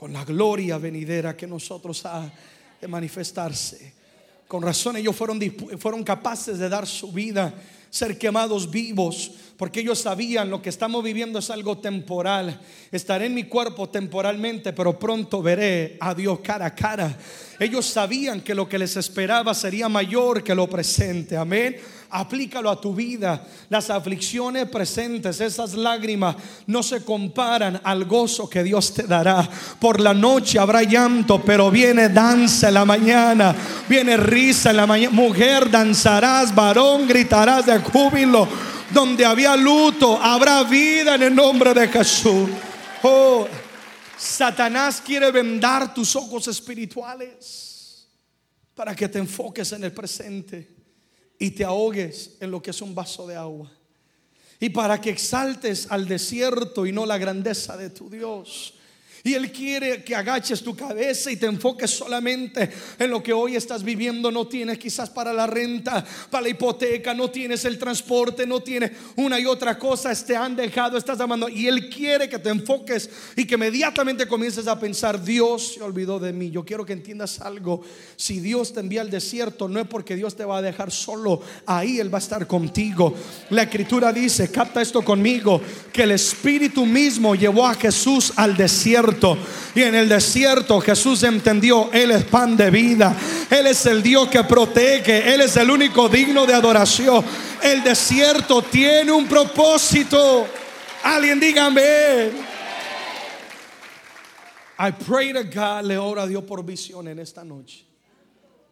con 0.00 0.14
la 0.14 0.24
gloria 0.24 0.78
venidera 0.78 1.36
que 1.36 1.46
nosotros 1.46 2.06
ha 2.06 2.32
de 2.80 2.88
manifestarse. 2.88 3.92
Con 4.48 4.62
razón 4.62 4.96
ellos 4.96 5.14
fueron, 5.14 5.38
fueron 5.78 6.02
capaces 6.02 6.58
de 6.58 6.70
dar 6.70 6.86
su 6.86 7.12
vida, 7.12 7.52
ser 7.90 8.16
quemados 8.16 8.70
vivos, 8.70 9.32
porque 9.56 9.80
ellos 9.80 9.98
sabían 9.98 10.48
lo 10.48 10.62
que 10.62 10.70
estamos 10.70 11.04
viviendo 11.04 11.38
es 11.40 11.50
algo 11.50 11.76
temporal. 11.78 12.58
Estaré 12.90 13.26
en 13.26 13.34
mi 13.34 13.44
cuerpo 13.44 13.90
temporalmente, 13.90 14.72
pero 14.72 14.98
pronto 14.98 15.42
veré 15.42 15.98
a 16.00 16.14
Dios 16.14 16.40
cara 16.40 16.66
a 16.66 16.74
cara. 16.74 17.14
Ellos 17.58 17.84
sabían 17.84 18.40
que 18.40 18.54
lo 18.54 18.66
que 18.66 18.78
les 18.78 18.96
esperaba 18.96 19.52
sería 19.52 19.88
mayor 19.88 20.42
que 20.42 20.54
lo 20.54 20.66
presente. 20.66 21.36
Amén 21.36 21.76
aplícalo 22.10 22.70
a 22.70 22.80
tu 22.80 22.94
vida. 22.94 23.44
Las 23.68 23.90
aflicciones 23.90 24.68
presentes, 24.68 25.40
esas 25.40 25.74
lágrimas, 25.74 26.36
no 26.66 26.82
se 26.82 27.04
comparan 27.04 27.80
al 27.84 28.04
gozo 28.04 28.48
que 28.48 28.62
Dios 28.62 28.92
te 28.92 29.04
dará. 29.04 29.48
Por 29.78 30.00
la 30.00 30.12
noche 30.12 30.58
habrá 30.58 30.82
llanto, 30.82 31.42
pero 31.42 31.70
viene 31.70 32.08
danza 32.08 32.68
en 32.68 32.74
la 32.74 32.84
mañana, 32.84 33.54
viene 33.88 34.16
risa 34.16 34.70
en 34.70 34.76
la 34.76 34.86
mañana. 34.86 35.14
Mujer, 35.14 35.70
danzarás, 35.70 36.54
varón, 36.54 37.06
gritarás 37.06 37.66
júbilo. 37.82 38.48
Donde 38.92 39.24
había 39.24 39.56
luto, 39.56 40.20
habrá 40.20 40.64
vida 40.64 41.14
en 41.14 41.22
el 41.22 41.34
nombre 41.34 41.72
de 41.72 41.88
Jesús. 41.88 42.50
Oh, 43.02 43.46
Satanás 44.18 45.00
quiere 45.00 45.30
vendar 45.30 45.94
tus 45.94 46.14
ojos 46.16 46.48
espirituales 46.48 48.08
para 48.74 48.94
que 48.94 49.08
te 49.08 49.18
enfoques 49.18 49.72
en 49.72 49.84
el 49.84 49.92
presente 49.92 50.68
y 51.38 51.50
te 51.52 51.64
ahogues 51.64 52.36
en 52.40 52.50
lo 52.50 52.60
que 52.60 52.70
es 52.70 52.82
un 52.82 52.94
vaso 52.94 53.26
de 53.26 53.36
agua. 53.36 53.70
Y 54.58 54.68
para 54.68 55.00
que 55.00 55.10
exaltes 55.10 55.86
al 55.90 56.06
desierto 56.06 56.84
y 56.84 56.92
no 56.92 57.06
la 57.06 57.16
grandeza 57.16 57.76
de 57.76 57.90
tu 57.90 58.10
Dios. 58.10 58.74
Y 59.22 59.34
Él 59.34 59.52
quiere 59.52 60.02
que 60.02 60.14
agaches 60.14 60.62
tu 60.62 60.74
cabeza 60.74 61.30
y 61.30 61.36
te 61.36 61.44
enfoques 61.44 61.90
solamente 61.90 62.70
en 62.98 63.10
lo 63.10 63.22
que 63.22 63.34
hoy 63.34 63.54
estás 63.54 63.82
viviendo. 63.82 64.30
No 64.30 64.46
tienes 64.46 64.78
quizás 64.78 65.10
para 65.10 65.32
la 65.32 65.46
renta, 65.46 66.04
para 66.30 66.44
la 66.44 66.48
hipoteca, 66.48 67.12
no 67.12 67.30
tienes 67.30 67.66
el 67.66 67.78
transporte, 67.78 68.46
no 68.46 68.60
tienes 68.60 68.92
una 69.16 69.38
y 69.38 69.44
otra 69.44 69.78
cosa. 69.78 70.14
Te 70.14 70.36
han 70.36 70.56
dejado, 70.56 70.96
estás 70.96 71.20
amando. 71.20 71.50
Y 71.50 71.66
Él 71.66 71.90
quiere 71.90 72.30
que 72.30 72.38
te 72.38 72.48
enfoques 72.48 73.10
y 73.36 73.44
que 73.44 73.56
inmediatamente 73.56 74.26
comiences 74.26 74.66
a 74.66 74.80
pensar, 74.80 75.22
Dios 75.22 75.74
se 75.74 75.82
olvidó 75.82 76.18
de 76.18 76.32
mí. 76.32 76.50
Yo 76.50 76.64
quiero 76.64 76.86
que 76.86 76.94
entiendas 76.94 77.40
algo. 77.40 77.82
Si 78.16 78.40
Dios 78.40 78.72
te 78.72 78.80
envía 78.80 79.02
al 79.02 79.10
desierto, 79.10 79.68
no 79.68 79.80
es 79.80 79.86
porque 79.86 80.16
Dios 80.16 80.34
te 80.34 80.46
va 80.46 80.58
a 80.58 80.62
dejar 80.62 80.90
solo. 80.90 81.42
Ahí 81.66 82.00
Él 82.00 82.12
va 82.12 82.18
a 82.18 82.22
estar 82.22 82.46
contigo. 82.46 83.14
La 83.50 83.64
escritura 83.64 84.14
dice, 84.14 84.50
capta 84.50 84.80
esto 84.80 85.02
conmigo, 85.02 85.60
que 85.92 86.04
el 86.04 86.12
Espíritu 86.12 86.86
mismo 86.86 87.34
llevó 87.34 87.66
a 87.66 87.74
Jesús 87.74 88.32
al 88.36 88.56
desierto 88.56 89.09
y 89.74 89.82
en 89.82 89.94
el 89.94 90.08
desierto 90.08 90.80
Jesús 90.80 91.22
entendió, 91.22 91.90
Él 91.92 92.10
es 92.10 92.24
pan 92.24 92.56
de 92.56 92.70
vida. 92.70 93.16
Él 93.50 93.66
es 93.66 93.86
el 93.86 94.02
Dios 94.02 94.28
que 94.28 94.44
protege. 94.44 95.32
Él 95.32 95.42
es 95.42 95.56
el 95.56 95.70
único 95.70 96.08
digno 96.08 96.46
de 96.46 96.54
adoración. 96.54 97.24
El 97.62 97.82
desierto 97.82 98.62
tiene 98.62 99.12
un 99.12 99.26
propósito. 99.26 100.46
Alguien 101.02 101.38
dígame. 101.40 102.30
I 104.78 104.92
pray 104.92 105.32
to 105.32 105.44
God, 105.44 105.84
le 105.84 105.98
ora 105.98 106.22
a 106.22 106.26
Dios 106.26 106.42
por 106.44 106.64
visión 106.64 107.06
en 107.08 107.18
esta 107.18 107.44
noche. 107.44 107.84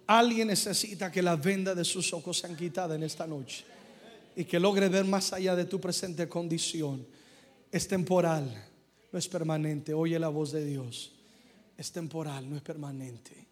Alguien 0.07 0.49
necesita 0.49 1.13
que 1.13 1.21
las 1.21 1.41
vendas 1.41 1.77
de 1.77 1.85
sus 1.85 2.13
ojos 2.15 2.39
sean 2.39 2.57
quitadas 2.57 2.97
en 2.97 3.03
esta 3.03 3.27
noche 3.27 3.65
y 4.35 4.45
que 4.45 4.59
logre 4.59 4.89
ver 4.89 5.05
más 5.05 5.33
allá 5.35 5.55
de 5.55 5.67
tu 5.67 5.79
presente 5.79 6.27
condición. 6.29 7.07
Es 7.71 7.87
temporal 7.87 8.68
no 9.13 9.19
es 9.19 9.29
permanente. 9.29 9.95
Oye 9.95 10.19
la 10.19 10.29
voz 10.29 10.53
de 10.53 10.65
Dios. 10.65 11.13
Es 11.77 11.93
temporal, 11.93 12.49
no 12.49 12.57
es 12.57 12.63
permanente. 12.63 13.49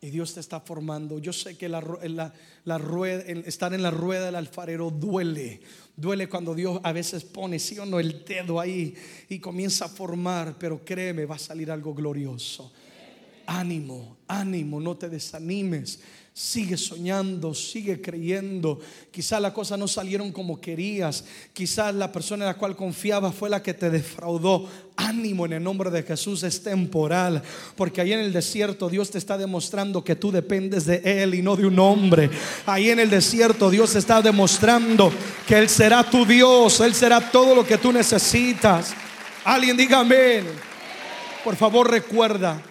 Y 0.00 0.10
Dios 0.10 0.34
te 0.34 0.40
está 0.40 0.60
formando. 0.60 1.18
Yo 1.18 1.32
sé 1.32 1.56
que 1.56 1.68
la, 1.68 1.80
rueda, 1.80 2.32
estar 3.26 3.72
en 3.72 3.82
la 3.82 3.90
rueda 3.90 4.26
del 4.26 4.36
alfarero 4.36 4.90
duele. 4.90 5.60
Duele 5.96 6.28
cuando 6.28 6.54
Dios 6.54 6.80
a 6.82 6.92
veces 6.92 7.24
pone, 7.24 7.58
sí 7.58 7.78
o 7.78 7.86
no, 7.86 7.98
el 7.98 8.24
dedo 8.24 8.60
ahí 8.60 8.94
y 9.28 9.38
comienza 9.38 9.86
a 9.86 9.88
formar. 9.88 10.56
Pero 10.58 10.84
créeme, 10.84 11.24
va 11.24 11.36
a 11.36 11.38
salir 11.38 11.70
algo 11.70 11.94
glorioso. 11.94 12.72
Ánimo, 13.46 14.18
ánimo, 14.28 14.80
no 14.80 14.96
te 14.96 15.08
desanimes. 15.08 16.00
Sigue 16.38 16.76
soñando, 16.76 17.54
sigue 17.54 18.02
creyendo. 18.02 18.78
Quizás 19.10 19.40
las 19.40 19.52
cosas 19.52 19.78
no 19.78 19.88
salieron 19.88 20.32
como 20.32 20.60
querías. 20.60 21.24
Quizás 21.54 21.94
la 21.94 22.12
persona 22.12 22.44
en 22.44 22.48
la 22.48 22.58
cual 22.58 22.76
confiaba 22.76 23.32
fue 23.32 23.48
la 23.48 23.62
que 23.62 23.72
te 23.72 23.88
defraudó. 23.88 24.68
Ánimo 24.96 25.46
en 25.46 25.54
el 25.54 25.62
nombre 25.62 25.90
de 25.90 26.02
Jesús 26.02 26.42
es 26.42 26.62
temporal. 26.62 27.42
Porque 27.74 28.02
ahí 28.02 28.12
en 28.12 28.20
el 28.20 28.34
desierto 28.34 28.90
Dios 28.90 29.10
te 29.10 29.16
está 29.16 29.38
demostrando 29.38 30.04
que 30.04 30.14
tú 30.14 30.30
dependes 30.30 30.84
de 30.84 31.00
Él 31.22 31.34
y 31.34 31.40
no 31.40 31.56
de 31.56 31.64
un 31.64 31.78
hombre. 31.78 32.28
Ahí 32.66 32.90
en 32.90 33.00
el 33.00 33.08
desierto 33.08 33.70
Dios 33.70 33.94
está 33.94 34.20
demostrando 34.20 35.10
que 35.48 35.56
Él 35.56 35.70
será 35.70 36.04
tu 36.04 36.26
Dios. 36.26 36.80
Él 36.80 36.94
será 36.94 37.30
todo 37.30 37.54
lo 37.54 37.66
que 37.66 37.78
tú 37.78 37.90
necesitas. 37.92 38.92
Alguien 39.42 39.74
diga 39.74 40.00
amén. 40.00 40.44
Por 41.42 41.56
favor 41.56 41.90
recuerda 41.90 42.62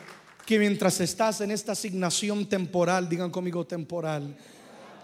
que 0.45 0.59
mientras 0.59 0.99
estás 1.01 1.41
en 1.41 1.51
esta 1.51 1.71
asignación 1.71 2.45
temporal, 2.45 3.09
digan 3.09 3.31
conmigo 3.31 3.65
temporal, 3.65 4.35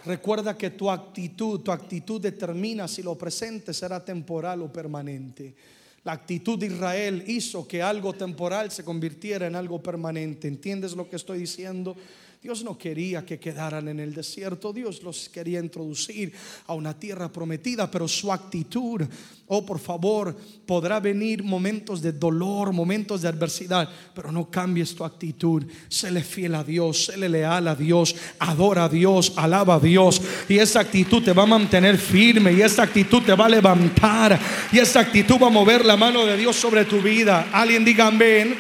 recuerda 0.06 0.56
que 0.56 0.70
tu 0.70 0.90
actitud, 0.90 1.62
tu 1.62 1.72
actitud 1.72 2.22
determina 2.22 2.88
si 2.88 3.02
lo 3.02 3.18
presente 3.18 3.74
será 3.74 4.04
temporal 4.06 4.62
o 4.62 4.72
permanente. 4.72 5.56
La 6.04 6.14
actitud 6.14 6.58
de 6.58 6.68
Israel 6.68 7.24
hizo 7.28 7.68
que 7.68 7.82
algo 7.82 8.14
temporal 8.14 8.72
se 8.72 8.84
convirtiera 8.84 9.48
en 9.48 9.56
algo 9.56 9.82
permanente. 9.82 10.48
¿Entiendes 10.48 10.94
lo 10.94 11.10
que 11.10 11.16
estoy 11.16 11.40
diciendo? 11.40 11.96
Dios 12.42 12.64
no 12.64 12.76
quería 12.76 13.24
que 13.24 13.40
quedaran 13.40 13.88
en 13.88 14.00
el 14.00 14.16
desierto, 14.16 14.74
Dios 14.74 15.04
los 15.04 15.30
quería 15.30 15.60
introducir 15.60 16.34
a 16.66 16.74
una 16.74 17.00
tierra 17.00 17.32
prometida, 17.32 17.92
pero 17.92 18.08
su 18.08 18.34
actitud, 18.34 19.04
oh 19.46 19.64
por 19.64 19.78
favor, 19.78 20.36
podrá 20.66 21.00
venir 21.00 21.44
momentos 21.44 22.02
de 22.02 22.12
dolor, 22.12 22.74
momentos 22.74 23.22
de 23.22 23.28
adversidad, 23.28 23.88
pero 24.16 24.32
no 24.32 24.50
cambies 24.50 24.96
tu 24.96 25.06
actitud, 25.06 25.66
séle 25.88 26.24
fiel 26.24 26.56
a 26.56 26.64
Dios, 26.64 27.06
séle 27.06 27.30
leal 27.30 27.68
a 27.68 27.76
Dios, 27.76 28.16
adora 28.40 28.86
a 28.86 28.90
Dios, 28.90 29.34
alaba 29.36 29.76
a 29.76 29.80
Dios, 29.80 30.20
y 30.50 30.58
esa 30.58 30.80
actitud 30.80 31.22
te 31.22 31.34
va 31.34 31.44
a 31.44 31.46
mantener 31.46 31.96
firme, 32.00 32.54
y 32.54 32.64
esa 32.64 32.82
actitud 32.82 33.22
te 33.22 33.36
va 33.36 33.46
a 33.46 33.50
levantar, 33.50 34.40
y 34.72 34.80
esa 34.80 35.02
actitud 35.02 35.36
va 35.40 35.46
a 35.46 35.52
mover 35.52 35.86
la 35.86 35.96
mano 35.96 36.26
de 36.26 36.38
Dios 36.38 36.56
sobre 36.56 36.86
tu 36.86 37.04
vida. 37.04 37.50
Alguien 37.54 37.86
diga 37.86 38.08
amén. 38.08 38.56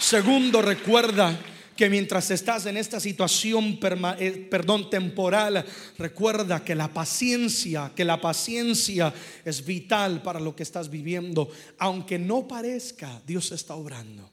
Segundo, 0.00 0.60
recuerda 0.60 1.38
que 1.78 1.88
mientras 1.88 2.28
estás 2.32 2.66
en 2.66 2.76
esta 2.76 2.98
situación, 2.98 3.78
eh, 4.18 4.48
perdón, 4.50 4.90
temporal, 4.90 5.64
recuerda 5.96 6.64
que 6.64 6.74
la 6.74 6.92
paciencia, 6.92 7.92
que 7.94 8.04
la 8.04 8.20
paciencia 8.20 9.14
es 9.44 9.64
vital 9.64 10.20
para 10.20 10.40
lo 10.40 10.56
que 10.56 10.64
estás 10.64 10.90
viviendo. 10.90 11.48
Aunque 11.78 12.18
no 12.18 12.48
parezca, 12.48 13.22
Dios 13.24 13.52
está 13.52 13.76
obrando. 13.76 14.28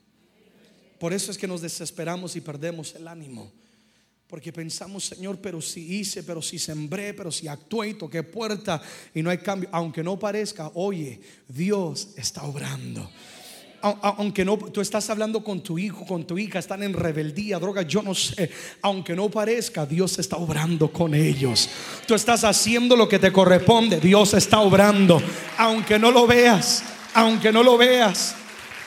Por 0.98 1.12
eso 1.12 1.30
es 1.30 1.38
que 1.38 1.46
nos 1.46 1.60
desesperamos 1.60 2.34
y 2.34 2.40
perdemos 2.40 2.96
el 2.96 3.06
ánimo. 3.06 3.52
Porque 4.26 4.52
pensamos, 4.52 5.04
Señor, 5.04 5.38
pero 5.40 5.62
si 5.62 6.00
hice, 6.00 6.24
pero 6.24 6.42
si 6.42 6.58
sembré, 6.58 7.14
pero 7.14 7.30
si 7.30 7.46
actué 7.46 7.90
y 7.90 7.94
toqué 7.94 8.24
puerta 8.24 8.82
y 9.14 9.22
no 9.22 9.30
hay 9.30 9.38
cambio. 9.38 9.68
Aunque 9.70 10.02
no 10.02 10.18
parezca, 10.18 10.72
oye, 10.74 11.20
Dios 11.46 12.08
está 12.16 12.42
obrando 12.42 13.08
aunque 14.02 14.44
no, 14.44 14.56
tú 14.56 14.80
estás 14.80 15.08
hablando 15.10 15.42
con 15.42 15.60
tu 15.60 15.78
hijo, 15.78 16.04
con 16.06 16.24
tu 16.26 16.38
hija, 16.38 16.58
están 16.58 16.82
en 16.82 16.92
rebeldía, 16.92 17.58
droga, 17.58 17.82
yo 17.82 18.02
no 18.02 18.14
sé, 18.14 18.50
aunque 18.82 19.14
no 19.14 19.30
parezca, 19.30 19.86
Dios 19.86 20.18
está 20.18 20.36
obrando 20.36 20.92
con 20.92 21.14
ellos. 21.14 21.68
Tú 22.06 22.14
estás 22.14 22.44
haciendo 22.44 22.96
lo 22.96 23.08
que 23.08 23.18
te 23.18 23.32
corresponde, 23.32 24.00
Dios 24.00 24.34
está 24.34 24.60
obrando, 24.60 25.20
aunque 25.58 25.98
no 25.98 26.10
lo 26.10 26.26
veas, 26.26 26.82
aunque 27.14 27.52
no 27.52 27.62
lo 27.62 27.76
veas. 27.76 28.34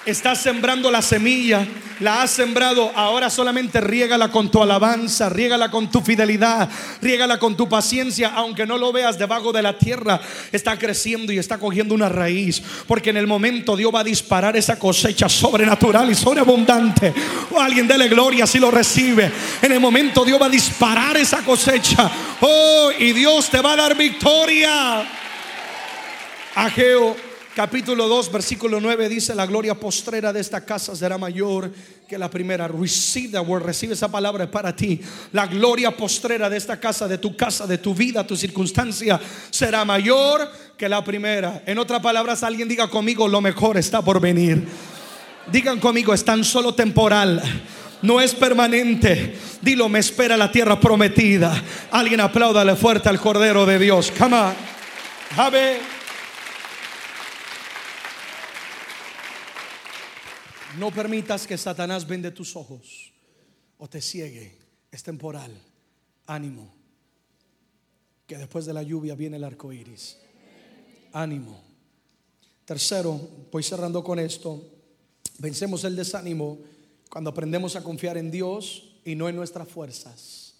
Estás 0.10 0.42
sembrando 0.42 0.90
la 0.90 1.04
semilla, 1.04 1.68
la 2.00 2.24
has 2.24 2.32
sembrado, 2.32 2.92
ahora 2.96 3.30
solamente 3.30 3.80
riégala 3.80 4.32
con 4.32 4.50
tu 4.50 4.60
alabanza, 4.60 5.30
riégala 5.30 5.70
con 5.70 5.92
tu 5.92 6.02
fidelidad, 6.02 6.68
riégala 7.00 7.38
con 7.38 7.56
tu 7.56 7.70
paciencia, 7.70 8.30
aunque 8.30 8.66
no 8.66 8.80
lo 8.80 8.92
veas 8.92 9.20
debajo 9.20 9.52
de 9.52 9.62
la 9.62 9.78
tierra, 9.78 10.20
está 10.52 10.80
creciendo 10.80 11.32
y 11.32 11.38
está 11.38 11.60
cogiendo 11.60 11.94
una 11.94 12.10
raíz, 12.10 12.60
porque 12.88 13.12
en 13.12 13.18
el 13.18 13.28
momento 13.28 13.78
Dios 13.78 13.94
va 13.94 14.00
a 14.00 14.04
disparar 14.04 14.58
esa 14.58 14.80
cosecha 14.80 15.30
sobrenatural 15.30 16.10
y 16.10 16.16
sobreabundante. 16.16 17.14
O 17.52 17.60
alguien 17.60 17.88
dele 17.88 18.08
gloria 18.08 18.48
si 18.48 18.58
lo 18.58 18.72
recibe. 18.72 19.32
En 19.62 19.72
el 19.72 19.80
momento 19.80 20.26
Dios 20.26 20.42
va 20.42 20.48
a 20.48 20.50
disparar 20.50 21.18
esa 21.18 21.44
cosecha. 21.44 22.10
Oh, 22.42 22.90
y 22.98 23.14
Dios 23.14 23.48
te 23.48 23.62
va 23.62 23.74
a 23.74 23.76
dar 23.76 23.96
victoria. 23.96 25.08
Ageo 26.56 27.29
capítulo 27.56 28.08
2, 28.08 28.32
versículo 28.32 28.80
9 28.80 29.10
dice, 29.10 29.36
la 29.36 29.46
gloria 29.46 29.76
postrera 29.76 30.32
de 30.32 30.40
esta 30.40 30.66
casa 30.66 30.96
será 30.96 31.18
mayor 31.18 31.72
que 32.08 32.18
la 32.18 32.30
primera. 32.30 32.68
Receive 32.68 33.34
that 33.34 33.46
word, 33.46 33.64
recibe 33.64 33.94
esa 33.94 34.10
palabra 34.10 34.50
para 34.50 34.76
ti. 34.76 35.02
La 35.32 35.48
gloria 35.48 35.96
postrera 35.96 36.50
de 36.50 36.58
esta 36.58 36.80
casa, 36.80 37.08
de 37.08 37.18
tu 37.18 37.36
casa, 37.36 37.68
de 37.68 37.78
tu 37.78 37.94
vida, 37.94 38.26
tu 38.26 38.36
circunstancia, 38.36 39.20
será 39.50 39.86
mayor 39.86 40.50
que 40.78 40.90
la 40.90 41.04
primera. 41.04 41.64
En 41.66 41.78
otras 41.80 42.02
palabras, 42.02 42.44
alguien 42.44 42.68
diga 42.68 42.90
conmigo, 42.90 43.28
lo 43.28 43.42
mejor 43.42 43.78
está 43.78 44.02
por 44.02 44.20
venir. 44.20 44.68
Digan 45.52 45.80
conmigo, 45.80 46.14
es 46.14 46.24
tan 46.24 46.44
solo 46.44 46.74
temporal 46.74 47.42
no 48.02 48.22
es 48.22 48.34
permanente. 48.34 49.38
Dilo, 49.62 49.90
me 49.90 50.00
espera 50.00 50.38
la 50.38 50.52
tierra 50.52 50.80
prometida. 50.80 51.62
Alguien 51.92 52.22
apláudale 52.22 52.76
fuerte 52.76 53.10
al 53.10 53.20
Cordero 53.20 53.66
de 53.66 53.80
Dios. 53.80 54.12
Come 54.18 54.38
on. 54.38 54.54
No 60.80 60.92
permitas 60.92 61.46
que 61.46 61.58
Satanás 61.58 62.08
vende 62.08 62.32
tus 62.32 62.56
ojos 62.56 63.12
o 63.78 63.90
te 63.90 64.02
ciegue. 64.02 64.58
Es 64.90 65.04
temporal. 65.04 65.52
Ánimo. 66.26 66.74
Que 68.26 68.38
después 68.38 68.66
de 68.66 68.72
la 68.72 68.82
lluvia 68.82 69.14
viene 69.14 69.36
el 69.36 69.44
arco 69.44 69.74
iris. 69.74 70.18
Ánimo. 71.12 71.62
Tercero, 72.64 73.20
voy 73.52 73.62
cerrando 73.62 74.02
con 74.02 74.20
esto. 74.20 74.64
Vencemos 75.40 75.84
el 75.84 75.98
desánimo 75.98 76.60
cuando 77.10 77.32
aprendemos 77.32 77.76
a 77.76 77.84
confiar 77.84 78.18
en 78.18 78.32
Dios 78.32 79.02
y 79.04 79.16
no 79.16 79.28
en 79.28 79.36
nuestras 79.36 79.68
fuerzas. 79.68 80.54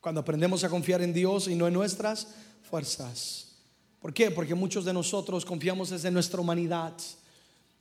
Cuando 0.00 0.22
aprendemos 0.22 0.64
a 0.64 0.70
confiar 0.70 1.02
en 1.02 1.12
Dios 1.12 1.48
y 1.48 1.54
no 1.54 1.66
en 1.66 1.74
nuestras 1.74 2.28
fuerzas. 2.62 3.56
¿Por 4.00 4.14
qué? 4.14 4.30
Porque 4.30 4.54
muchos 4.54 4.86
de 4.86 4.94
nosotros 4.94 5.44
confiamos 5.44 5.90
desde 5.90 6.10
nuestra 6.10 6.40
humanidad 6.40 6.94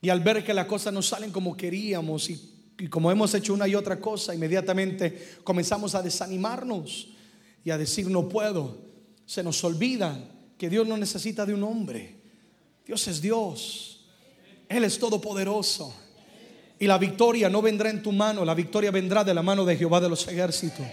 y 0.06 0.10
al 0.12 0.20
ver 0.20 0.44
que 0.44 0.54
las 0.54 0.68
cosas 0.68 0.94
no 0.94 1.02
salen 1.02 1.32
como 1.32 1.58
queríamos 1.58 2.30
y, 2.30 2.88
como 2.92 3.10
hemos 3.10 3.34
hecho 3.34 3.56
una 3.56 3.68
y 3.68 3.74
otra 3.74 4.00
cosa, 4.00 4.36
inmediatamente 4.36 5.38
comenzamos 5.44 5.96
a 5.96 6.04
desanimarnos 6.04 7.08
y 7.64 7.72
a 7.72 7.78
decir 7.80 8.08
no 8.08 8.30
puedo. 8.30 8.78
Se 9.26 9.42
nos 9.42 9.64
olvida 9.64 10.16
que 10.60 10.70
Dios 10.70 10.88
no 10.88 10.96
necesita 10.96 11.44
de 11.44 11.56
un 11.56 11.64
hombre. 11.64 12.18
Dios 12.86 13.08
es 13.08 13.20
Dios. 13.20 14.06
Él 14.70 14.84
es 14.84 15.00
todopoderoso. 15.00 15.92
Y 16.78 16.86
la 16.86 17.00
victoria 17.00 17.50
no 17.50 17.64
vendrá 17.64 17.90
en 17.90 18.04
tu 18.04 18.12
mano, 18.12 18.46
la 18.46 18.54
victoria 18.54 18.92
vendrá 18.92 19.24
de 19.24 19.34
la 19.34 19.42
mano 19.42 19.66
de 19.66 19.76
Jehová 19.76 20.02
de 20.02 20.10
los 20.10 20.28
ejércitos. 20.28 20.86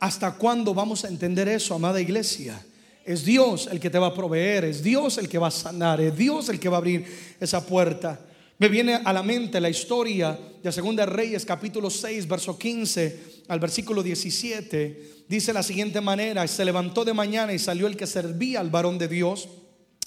¿Hasta 0.00 0.34
cuándo 0.34 0.74
vamos 0.74 1.04
a 1.04 1.08
entender 1.08 1.46
eso, 1.46 1.72
amada 1.72 2.00
iglesia? 2.00 2.60
Es 3.08 3.24
Dios 3.24 3.70
el 3.72 3.80
que 3.80 3.88
te 3.88 3.98
va 3.98 4.08
a 4.08 4.14
proveer, 4.14 4.66
es 4.66 4.82
Dios 4.82 5.16
el 5.16 5.30
que 5.30 5.38
va 5.38 5.46
a 5.46 5.50
sanar, 5.50 5.98
es 5.98 6.14
Dios 6.14 6.50
el 6.50 6.60
que 6.60 6.68
va 6.68 6.76
a 6.76 6.80
abrir 6.80 7.06
esa 7.40 7.64
puerta. 7.64 8.20
Me 8.58 8.68
viene 8.68 9.00
a 9.02 9.14
la 9.14 9.22
mente 9.22 9.62
la 9.62 9.70
historia 9.70 10.38
de 10.62 10.70
Segunda 10.70 11.06
Reyes 11.06 11.46
capítulo 11.46 11.88
6, 11.88 12.28
verso 12.28 12.58
15 12.58 13.44
al 13.48 13.60
versículo 13.60 14.02
17. 14.02 15.24
Dice 15.26 15.54
la 15.54 15.62
siguiente 15.62 16.02
manera, 16.02 16.46
se 16.46 16.66
levantó 16.66 17.02
de 17.02 17.14
mañana 17.14 17.54
y 17.54 17.58
salió 17.58 17.86
el 17.86 17.96
que 17.96 18.06
servía 18.06 18.60
al 18.60 18.68
varón 18.68 18.98
de 18.98 19.08
Dios. 19.08 19.48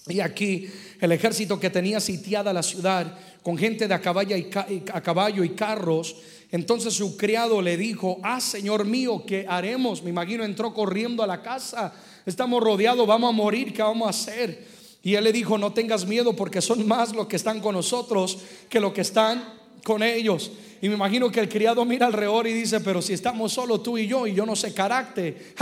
Y 0.05 0.19
aquí 0.19 0.67
el 0.99 1.11
ejército 1.11 1.59
que 1.59 1.71
tenía 1.71 1.99
sitiada 1.99 2.53
la 2.53 2.61
ciudad 2.61 3.17
con 3.41 3.57
gente 3.57 3.87
de 3.87 3.95
a 3.95 4.01
caballo 4.01 4.37
y, 4.37 4.51
a 4.93 5.01
caballo 5.01 5.43
y 5.43 5.49
carros. 5.55 6.17
Entonces 6.51 6.93
su 6.93 7.17
criado 7.17 7.63
le 7.63 7.77
dijo, 7.77 8.19
ah, 8.21 8.39
Señor 8.39 8.85
mío, 8.85 9.23
¿qué 9.25 9.47
haremos? 9.49 10.03
Me 10.03 10.11
imagino 10.11 10.43
entró 10.43 10.71
corriendo 10.71 11.23
a 11.23 11.27
la 11.27 11.41
casa 11.41 11.91
estamos 12.25 12.61
rodeados, 12.61 13.05
vamos 13.07 13.29
a 13.29 13.35
morir, 13.35 13.73
¿qué 13.73 13.81
vamos 13.81 14.07
a 14.07 14.11
hacer? 14.11 14.65
Y 15.03 15.15
él 15.15 15.23
le 15.23 15.33
dijo, 15.33 15.57
no 15.57 15.73
tengas 15.73 16.05
miedo 16.05 16.35
porque 16.35 16.61
son 16.61 16.87
más 16.87 17.13
los 17.13 17.27
que 17.27 17.35
están 17.35 17.59
con 17.59 17.75
nosotros 17.75 18.37
que 18.69 18.79
los 18.79 18.93
que 18.93 19.01
están 19.01 19.43
con 19.83 20.03
ellos. 20.03 20.51
Y 20.81 20.89
me 20.89 20.95
imagino 20.95 21.31
que 21.31 21.39
el 21.39 21.49
criado 21.49 21.85
mira 21.85 22.07
alrededor 22.07 22.47
y 22.47 22.53
dice, 22.53 22.79
pero 22.81 23.01
si 23.01 23.13
estamos 23.13 23.53
solo 23.53 23.81
tú 23.81 23.97
y 23.97 24.07
yo 24.07 24.25
y 24.25 24.33
yo 24.33 24.45
no 24.45 24.55
sé 24.55 24.73
carácter, 24.73 25.53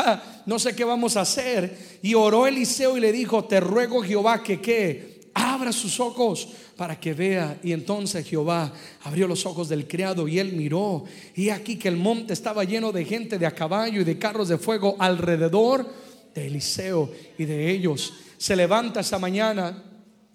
no 0.45 0.59
sé 0.59 0.75
qué 0.75 0.83
vamos 0.83 1.17
a 1.17 1.21
hacer. 1.21 1.99
Y 2.01 2.13
oró 2.13 2.47
Eliseo 2.47 2.97
y 2.97 3.01
le 3.01 3.11
dijo, 3.11 3.43
te 3.43 3.59
ruego 3.59 4.01
Jehová 4.01 4.41
que 4.41 4.61
qué, 4.61 5.19
abra 5.33 5.71
sus 5.71 5.99
ojos 5.99 6.47
para 6.77 6.97
que 6.97 7.13
vea. 7.13 7.59
Y 7.63 7.73
entonces 7.73 8.25
Jehová 8.25 8.71
abrió 9.03 9.27
los 9.27 9.45
ojos 9.45 9.67
del 9.67 9.87
criado 9.87 10.27
y 10.27 10.39
él 10.39 10.53
miró. 10.53 11.03
Y 11.35 11.49
aquí 11.49 11.77
que 11.77 11.89
el 11.89 11.97
monte 11.97 12.31
estaba 12.31 12.63
lleno 12.63 12.93
de 12.93 13.03
gente 13.03 13.37
de 13.37 13.45
a 13.45 13.51
caballo 13.51 14.01
y 14.01 14.05
de 14.05 14.17
carros 14.17 14.47
de 14.47 14.57
fuego 14.57 14.95
alrededor 14.99 15.85
de 16.33 16.47
Eliseo 16.47 17.11
y 17.37 17.45
de 17.45 17.69
ellos. 17.69 18.13
Se 18.37 18.55
levanta 18.55 19.01
esa 19.01 19.19
mañana 19.19 19.83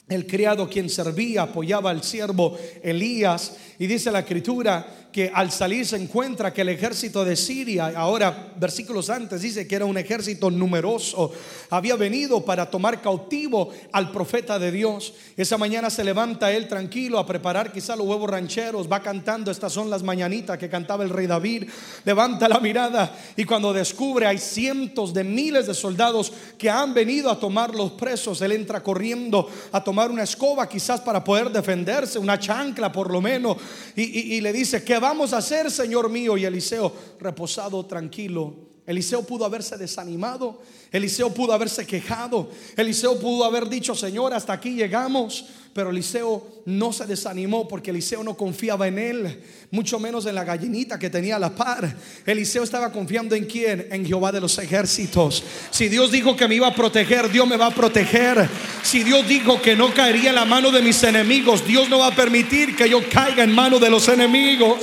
el 0.09 0.27
criado 0.27 0.69
quien 0.69 0.91
servía, 0.91 1.43
apoyaba 1.43 1.91
al 1.91 2.03
siervo 2.03 2.59
Elías 2.83 3.57
y 3.79 3.87
dice 3.87 4.11
la 4.11 4.21
escritura 4.21 4.87
que 5.15 5.31
al 5.33 5.53
salir 5.53 5.87
se 5.87 5.97
encuentra 5.97 6.53
que 6.53 6.63
el 6.63 6.71
ejército 6.71 7.25
de 7.25 7.37
Siria, 7.37 7.93
ahora 7.97 8.53
versículos 8.57 9.11
antes 9.11 9.43
dice 9.43 9.65
que 9.65 9.77
era 9.77 9.85
un 9.85 9.97
ejército 9.97 10.51
numeroso, 10.51 11.33
había 11.71 11.95
venido 11.95 12.45
para 12.45 12.69
tomar 12.69 13.01
cautivo 13.01 13.71
al 13.93 14.11
profeta 14.11 14.59
de 14.59 14.73
Dios. 14.73 15.15
Esa 15.37 15.57
mañana 15.57 15.89
se 15.89 16.03
levanta 16.03 16.51
él 16.51 16.67
tranquilo 16.67 17.21
a 17.21 17.27
preparar 17.27 17.71
quizá 17.71 17.95
los 17.95 18.09
huevos 18.09 18.29
rancheros, 18.29 18.91
va 18.91 19.03
cantando, 19.03 19.53
estas 19.53 19.73
son 19.73 19.89
las 19.89 20.03
mañanitas 20.03 20.59
que 20.59 20.69
cantaba 20.69 21.05
el 21.05 21.11
rey 21.11 21.29
David, 21.29 21.69
levanta 22.05 22.49
la 22.49 22.59
mirada 22.59 23.17
y 23.37 23.45
cuando 23.45 23.73
descubre 23.73 24.27
hay 24.27 24.39
cientos 24.39 25.15
de 25.15 25.23
miles 25.23 25.69
de 25.69 25.75
soldados 25.75 26.33
que 26.59 26.71
han 26.71 26.93
venido 26.93 27.31
a 27.31 27.39
tomar 27.39 27.73
los 27.73 27.93
presos, 27.93 28.43
él 28.43 28.51
entra 28.51 28.83
corriendo 28.83 29.49
a 29.71 29.85
tomar 29.85 30.11
una 30.11 30.25
escoba 30.25 30.69
quizás 30.69 31.01
para 31.01 31.23
poder 31.23 31.51
defenderse, 31.51 32.19
una 32.19 32.37
chancla 32.37 32.91
por 32.91 33.13
lo 33.13 33.21
menos, 33.21 33.59
y, 33.97 34.41
le 34.41 34.53
dice, 34.53 34.83
¿qué 34.83 34.99
vamos 34.99 35.33
a 35.33 35.39
hacer, 35.39 35.71
Señor 35.71 36.11
mío? 36.11 36.37
Y 36.37 36.45
Eliseo, 36.45 36.93
reposado, 37.21 37.87
tranquilo. 37.87 38.74
Eliseo 38.87 39.23
pudo 39.23 39.47
haberse 39.47 39.79
desanimado, 39.79 40.61
Eliseo 40.93 41.33
pudo 41.33 41.55
haberse 41.55 41.87
quejado, 41.87 42.51
Eliseo 42.77 43.19
pudo 43.19 43.45
haber 43.45 43.69
dicho, 43.69 43.95
Señor, 43.95 44.35
hasta 44.35 44.53
aquí 44.53 44.75
llegamos. 44.75 45.47
Pero 45.75 45.91
Eliseo 45.91 46.63
no 46.67 46.93
se 46.93 47.05
desanimó 47.05 47.67
porque 47.67 47.91
Eliseo 47.91 48.23
no 48.23 48.37
confiaba 48.37 48.87
en 48.87 48.97
él, 48.97 49.43
mucho 49.73 49.99
menos 49.99 50.25
en 50.25 50.37
la 50.37 50.45
gallinita 50.45 51.01
que 51.01 51.11
tenía 51.11 51.35
a 51.35 51.41
la 51.41 51.53
par. 51.53 51.97
Eliseo 52.25 52.63
estaba 52.63 52.93
confiando 52.93 53.35
en 53.35 53.45
quién? 53.47 53.89
En 53.91 54.07
Jehová 54.07 54.31
de 54.31 54.41
los 54.41 54.57
ejércitos. 54.59 55.43
Si 55.73 55.89
Dios 55.89 56.13
dijo 56.13 56.37
que 56.37 56.47
me 56.47 56.55
iba 56.55 56.69
a 56.69 56.75
proteger, 56.75 57.29
Dios 57.29 57.49
me 57.49 57.57
va 57.57 57.67
a 57.67 57.75
proteger. 57.75 58.49
Si 58.85 59.03
Dios 59.03 59.27
dijo 59.27 59.61
que 59.61 59.75
no 59.75 59.93
caería 59.93 60.29
en 60.29 60.37
la 60.37 60.45
mano 60.45 60.71
de 60.71 60.81
mis 60.81 61.03
enemigos, 61.03 61.67
Dios 61.67 61.89
no 61.89 61.99
va 61.99 62.07
a 62.07 62.15
permitir 62.15 62.77
que 62.77 62.89
yo 62.89 63.01
caiga 63.09 63.43
en 63.43 63.53
mano 63.53 63.81
de 63.81 63.91
los 63.91 64.07
enemigos. 64.07 64.79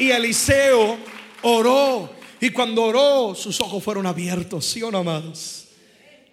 Y 0.00 0.10
Eliseo 0.10 0.98
oró. 1.42 2.15
Y 2.46 2.50
cuando 2.50 2.84
oró, 2.84 3.34
sus 3.34 3.60
ojos 3.60 3.82
fueron 3.82 4.06
abiertos, 4.06 4.66
¿sí 4.66 4.80
o 4.80 4.88
no, 4.88 4.98
amados? 4.98 5.64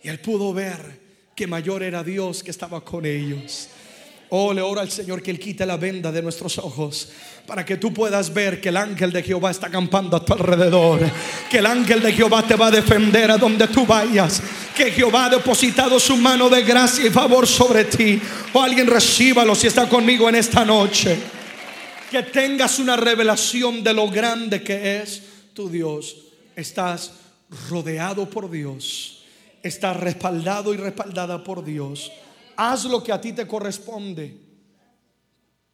Y 0.03 0.09
él 0.09 0.19
pudo 0.19 0.53
ver 0.53 0.99
que 1.35 1.47
mayor 1.47 1.81
era 1.81 2.03
Dios 2.03 2.43
que 2.43 2.51
estaba 2.51 2.81
con 2.81 3.03
ellos. 3.03 3.67
Oh, 4.29 4.53
le 4.53 4.61
oro 4.61 4.79
al 4.79 4.91
Señor 4.91 5.23
que 5.23 5.31
Él 5.31 5.39
quite 5.39 5.65
la 5.65 5.75
venda 5.75 6.11
de 6.11 6.21
nuestros 6.21 6.59
ojos 6.59 7.09
para 7.47 7.65
que 7.65 7.77
tú 7.77 7.91
puedas 7.91 8.31
ver 8.31 8.61
que 8.61 8.69
el 8.69 8.77
ángel 8.77 9.11
de 9.11 9.23
Jehová 9.23 9.49
está 9.49 9.67
acampando 9.67 10.15
a 10.15 10.23
tu 10.23 10.33
alrededor, 10.33 10.99
que 11.49 11.57
el 11.57 11.65
ángel 11.65 12.03
de 12.03 12.13
Jehová 12.13 12.45
te 12.45 12.55
va 12.55 12.67
a 12.67 12.71
defender 12.71 13.31
a 13.31 13.37
donde 13.37 13.67
tú 13.67 13.83
vayas, 13.87 14.39
que 14.77 14.91
Jehová 14.91 15.25
ha 15.25 15.29
depositado 15.29 15.99
su 15.99 16.15
mano 16.15 16.47
de 16.47 16.61
gracia 16.61 17.07
y 17.07 17.09
favor 17.09 17.47
sobre 17.47 17.85
ti. 17.85 18.21
O 18.53 18.59
oh, 18.59 18.61
alguien 18.61 18.85
recíbalo 18.85 19.55
si 19.55 19.65
está 19.65 19.89
conmigo 19.89 20.29
en 20.29 20.35
esta 20.35 20.63
noche. 20.63 21.17
Que 22.11 22.21
tengas 22.21 22.77
una 22.77 22.95
revelación 22.95 23.83
de 23.83 23.95
lo 23.95 24.07
grande 24.11 24.61
que 24.61 25.01
es 25.01 25.32
tu 25.53 25.69
Dios. 25.69 26.33
Estás 26.55 27.13
rodeado 27.69 28.29
por 28.29 28.49
Dios 28.49 29.23
Está 29.63 29.93
respaldado 29.93 30.73
y 30.73 30.77
respaldada 30.77 31.41
por 31.41 31.63
Dios. 31.63 32.11
Haz 32.57 32.83
lo 32.83 33.01
que 33.01 33.13
a 33.13 33.21
ti 33.21 33.31
te 33.31 33.47
corresponde, 33.47 34.37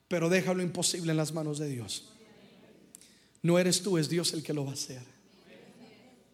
pero 0.08 0.30
deja 0.30 0.54
lo 0.54 0.62
imposible 0.62 1.10
en 1.10 1.18
las 1.18 1.34
manos 1.34 1.58
de 1.58 1.70
Dios. 1.70 2.08
No 3.42 3.58
eres 3.58 3.82
tú, 3.82 3.98
es 3.98 4.08
Dios 4.08 4.32
el 4.34 4.44
que 4.44 4.54
lo 4.54 4.63
va 4.63 4.72
a 4.72 4.74
hacer. 4.76 5.02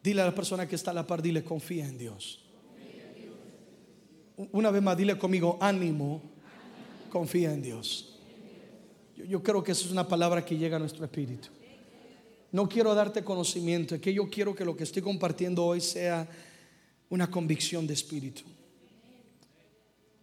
Dile 0.02 0.20
a 0.20 0.26
la 0.26 0.34
persona 0.34 0.68
que 0.68 0.76
está 0.76 0.90
a 0.90 0.94
la 0.94 1.06
par, 1.06 1.22
dile, 1.22 1.42
confía 1.42 1.86
en 1.86 1.96
Dios. 1.96 2.44
Una 4.52 4.70
vez 4.70 4.82
más, 4.82 4.96
dile 4.98 5.16
conmigo, 5.16 5.56
ánimo, 5.58 6.20
confía 7.10 7.54
en 7.54 7.62
Dios. 7.62 8.18
Yo, 9.16 9.24
yo 9.24 9.42
creo 9.42 9.64
que 9.64 9.72
eso 9.72 9.86
es 9.86 9.92
una 9.92 10.06
palabra 10.06 10.44
que 10.44 10.58
llega 10.58 10.76
a 10.76 10.78
nuestro 10.78 11.06
espíritu. 11.06 11.48
No 12.52 12.68
quiero 12.68 12.94
darte 12.94 13.24
conocimiento, 13.24 13.94
es 13.94 14.00
que 14.00 14.14
yo 14.14 14.30
quiero 14.30 14.54
que 14.54 14.64
lo 14.64 14.76
que 14.76 14.84
estoy 14.84 15.02
compartiendo 15.02 15.64
hoy 15.64 15.80
sea 15.80 16.28
una 17.10 17.30
convicción 17.30 17.86
de 17.86 17.94
espíritu. 17.94 18.42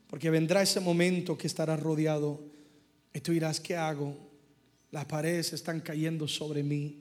Porque 0.07 0.29
vendrá 0.29 0.61
ese 0.61 0.79
momento 0.79 1.37
que 1.37 1.47
estarás 1.47 1.79
rodeado 1.79 2.39
y 3.13 3.19
tú 3.19 3.31
dirás, 3.31 3.59
¿qué 3.59 3.75
hago? 3.75 4.15
Las 4.91 5.05
paredes 5.05 5.53
están 5.53 5.79
cayendo 5.79 6.27
sobre 6.27 6.63
mí. 6.63 6.99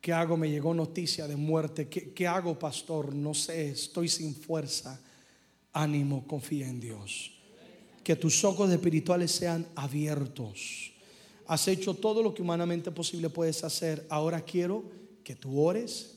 ¿Qué 0.00 0.12
hago? 0.12 0.36
Me 0.36 0.50
llegó 0.50 0.72
noticia 0.72 1.28
de 1.28 1.36
muerte. 1.36 1.88
¿Qué, 1.88 2.12
qué 2.12 2.26
hago, 2.26 2.58
pastor? 2.58 3.14
No 3.14 3.34
sé, 3.34 3.70
estoy 3.70 4.08
sin 4.08 4.34
fuerza. 4.34 5.00
Ánimo, 5.72 6.26
confía 6.26 6.68
en 6.68 6.80
Dios. 6.80 7.32
Que 8.02 8.16
tus 8.16 8.42
ojos 8.44 8.70
espirituales 8.70 9.30
sean 9.30 9.66
abiertos. 9.74 10.92
Has 11.50 11.66
hecho 11.66 11.94
todo 11.94 12.22
lo 12.22 12.32
que 12.32 12.42
humanamente 12.42 12.92
posible 12.92 13.28
puedes 13.28 13.64
hacer. 13.64 14.06
Ahora 14.08 14.40
quiero 14.40 14.84
que 15.24 15.34
tú 15.34 15.60
ores, 15.60 16.12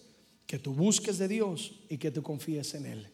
que 0.45 0.59
tú 0.59 0.75
busques 0.75 1.17
de 1.17 1.27
Dios 1.27 1.71
y 1.89 1.97
que 1.97 2.11
tú 2.11 2.21
confíes 2.21 2.75
en 2.75 2.85
Él. 2.85 3.07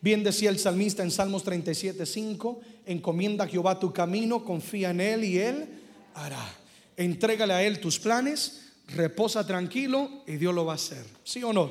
Bien 0.00 0.24
decía 0.24 0.48
el 0.48 0.58
salmista 0.58 1.02
en 1.02 1.10
Salmos 1.10 1.42
37, 1.42 2.06
5, 2.06 2.60
encomienda 2.86 3.44
a 3.44 3.46
Jehová 3.46 3.78
tu 3.78 3.92
camino, 3.92 4.42
confía 4.42 4.88
en 4.88 5.02
Él 5.02 5.24
y 5.24 5.36
Él 5.36 5.66
hará. 6.14 6.50
Entrégale 6.96 7.52
a 7.52 7.62
Él 7.62 7.78
tus 7.78 7.98
planes, 7.98 8.70
reposa 8.86 9.46
tranquilo 9.46 10.22
y 10.26 10.36
Dios 10.36 10.54
lo 10.54 10.64
va 10.64 10.72
a 10.72 10.76
hacer. 10.76 11.04
¿Sí 11.24 11.44
o 11.44 11.52
no? 11.52 11.70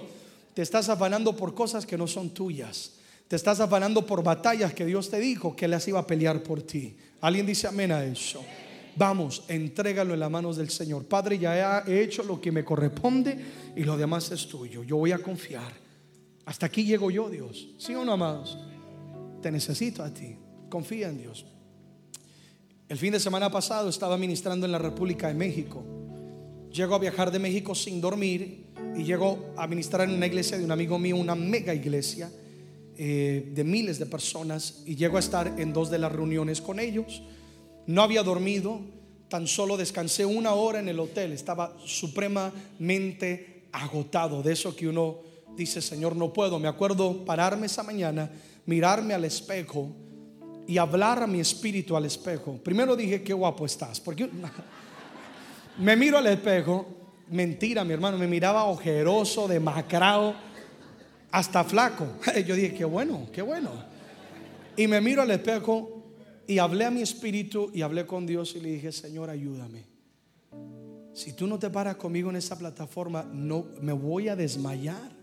Te 0.54 0.62
estás 0.62 0.88
afanando 0.88 1.36
por 1.36 1.56
cosas 1.56 1.84
que 1.84 1.98
no 1.98 2.06
son 2.06 2.30
tuyas. 2.30 2.91
Te 3.28 3.36
estás 3.36 3.60
afanando 3.60 4.06
por 4.06 4.22
batallas 4.22 4.72
que 4.72 4.86
Dios 4.86 5.10
te 5.10 5.20
dijo 5.20 5.56
que 5.56 5.68
las 5.68 5.88
iba 5.88 5.98
a 5.98 6.06
pelear 6.06 6.44
por 6.44 6.62
ti. 6.62 6.96
¿Alguien 7.22 7.48
dice 7.48 7.65
amén 7.65 7.91
a 7.91 8.06
eso? 8.06 8.46
Vamos, 8.95 9.43
entrégalo 9.49 10.13
en 10.13 10.21
las 10.21 10.31
manos 10.31 10.55
del 10.55 10.69
Señor. 10.69 11.05
Padre, 11.05 11.38
ya 11.38 11.84
he 11.86 12.01
hecho 12.01 12.23
lo 12.23 12.39
que 12.39 12.51
me 12.51 12.63
corresponde 12.63 13.38
y 13.75 13.84
lo 13.84 13.97
demás 13.97 14.31
es 14.31 14.47
tuyo. 14.47 14.84
Yo 14.84 14.97
voy 14.97 15.12
a 15.12 15.17
confiar. 15.17 15.73
Hasta 16.45 16.67
aquí 16.67 16.86
llego 16.86 17.12
yo, 17.12 17.29
Dios. 17.29 17.69
¿Sí 17.77 17.93
o 17.95 18.05
no, 18.05 18.13
amados? 18.13 18.58
Te 19.41 19.51
necesito 19.51 20.01
a 20.03 20.13
ti. 20.13 20.38
Confía 20.69 21.10
en 21.10 21.17
Dios. 21.17 21.45
El 22.88 22.97
fin 22.97 23.12
de 23.12 23.19
semana 23.19 23.49
pasado 23.49 23.89
estaba 23.89 24.17
ministrando 24.17 24.65
en 24.65 24.71
la 24.71 24.77
República 24.77 25.27
de 25.27 25.34
México. 25.34 25.84
Llego 26.71 26.95
a 26.95 26.99
viajar 26.99 27.31
de 27.31 27.39
México 27.39 27.73
sin 27.73 27.99
dormir 27.99 28.67
y 28.95 29.03
llego 29.03 29.53
a 29.58 29.67
ministrar 29.67 30.08
en 30.08 30.15
una 30.15 30.27
iglesia 30.27 30.58
de 30.58 30.63
un 30.63 30.71
amigo 30.71 30.99
mío, 30.99 31.17
una 31.17 31.36
mega 31.36 31.73
iglesia 31.73 32.31
eh, 32.97 33.51
de 33.53 33.63
miles 33.63 33.99
de 33.99 34.05
personas 34.05 34.84
y 34.86 34.95
llego 34.95 35.17
a 35.17 35.19
estar 35.19 35.60
en 35.60 35.73
dos 35.73 35.89
de 35.89 35.97
las 35.97 36.12
reuniones 36.12 36.62
con 36.62 36.79
ellos. 36.79 37.23
No 37.88 38.02
había 38.02 38.24
dormido, 38.24 38.82
tan 39.30 39.48
solo 39.48 39.78
descansé 39.78 40.26
una 40.26 40.54
hora 40.54 40.80
en 40.80 40.89
el 40.89 41.00
hotel, 41.00 41.32
estaba 41.32 41.74
supremamente 41.86 43.63
agotado 43.71 44.41
de 44.41 44.54
eso 44.54 44.76
que 44.76 44.88
uno 44.88 45.19
dice, 45.56 45.82
Señor, 45.82 46.15
no 46.15 46.32
puedo. 46.32 46.60
Me 46.60 46.67
acuerdo 46.67 47.26
pararme 47.26 47.67
esa 47.67 47.84
mañana, 47.84 48.30
mirarme 48.65 49.13
al 49.13 49.26
espejo 49.26 49.89
y 50.67 50.78
hablar 50.78 51.24
a 51.24 51.28
mi 51.28 51.39
espíritu 51.39 51.95
al 51.95 52.06
espejo. 52.06 52.58
Primero 52.63 52.95
dije, 52.95 53.21
qué 53.21 53.34
guapo 53.34 53.65
estás, 53.65 54.00
porque 54.00 54.30
me 55.78 55.95
miro 55.95 56.17
al 56.17 56.28
espejo, 56.28 56.88
mentira, 57.30 57.84
mi 57.84 57.93
hermano, 57.93 58.17
me 58.17 58.28
miraba 58.28 58.65
ojeroso, 58.65 59.48
demacrado, 59.48 60.36
hasta 61.32 61.63
flaco. 61.63 62.08
Yo 62.45 62.56
dije, 62.56 62.74
qué 62.74 62.86
bueno, 62.86 63.28
qué 63.32 63.41
bueno. 63.41 63.71
Y 64.78 64.88
me 64.88 65.02
miro 65.02 65.21
al 65.21 65.32
espejo 65.32 65.94
y 66.47 66.60
hablé 66.60 66.86
a 66.86 66.91
mi 66.91 67.01
espíritu 67.01 67.71
y 67.73 67.81
hablé 67.81 68.05
con 68.05 68.25
Dios 68.25 68.55
y 68.55 68.62
le 68.62 68.71
dije, 68.73 68.91
Señor, 68.91 69.29
ayúdame. 69.29 69.86
Si 71.13 71.34
tú 71.34 71.47
no 71.47 71.58
te 71.58 71.69
paras 71.69 71.95
conmigo 71.95 72.29
en 72.29 72.36
esa 72.36 72.58
plataforma, 72.58 73.23
no 73.23 73.67
me 73.81 73.93
voy 73.93 74.27
a 74.27 74.36
desmayar. 74.36 75.15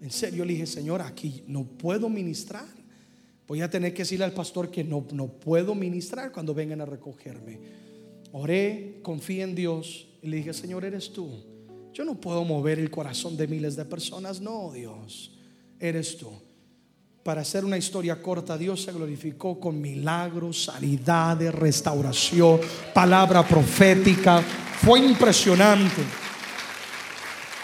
En 0.00 0.10
serio, 0.10 0.44
le 0.44 0.52
dije, 0.52 0.66
Señor, 0.66 1.00
aquí 1.00 1.42
no 1.46 1.64
puedo 1.64 2.08
ministrar. 2.08 2.68
Voy 3.48 3.60
a 3.60 3.70
tener 3.70 3.94
que 3.94 4.02
decirle 4.02 4.24
al 4.24 4.32
pastor 4.32 4.70
que 4.70 4.84
no, 4.84 5.06
no 5.12 5.28
puedo 5.28 5.74
ministrar 5.74 6.32
cuando 6.32 6.54
vengan 6.54 6.80
a 6.80 6.86
recogerme. 6.86 7.58
Oré, 8.32 9.00
confié 9.02 9.42
en 9.42 9.54
Dios 9.54 10.08
y 10.22 10.28
le 10.28 10.38
dije, 10.38 10.52
Señor, 10.52 10.84
eres 10.84 11.12
tú. 11.12 11.28
Yo 11.92 12.04
no 12.04 12.20
puedo 12.20 12.44
mover 12.44 12.78
el 12.78 12.90
corazón 12.90 13.36
de 13.36 13.46
miles 13.46 13.76
de 13.76 13.84
personas. 13.84 14.40
No, 14.40 14.72
Dios, 14.72 15.38
eres 15.78 16.16
tú. 16.16 16.30
Para 17.22 17.42
hacer 17.42 17.64
una 17.64 17.78
historia 17.78 18.20
corta, 18.20 18.58
Dios 18.58 18.82
se 18.82 18.90
glorificó 18.90 19.60
con 19.60 19.80
milagros, 19.80 20.64
sanidades, 20.64 21.54
restauración, 21.54 22.60
palabra 22.92 23.46
profética. 23.46 24.42
Fue 24.42 24.98
impresionante. 24.98 26.02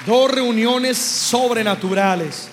Dos 0.07 0.31
reuniones 0.31 0.97
sobrenaturales. 0.97 2.49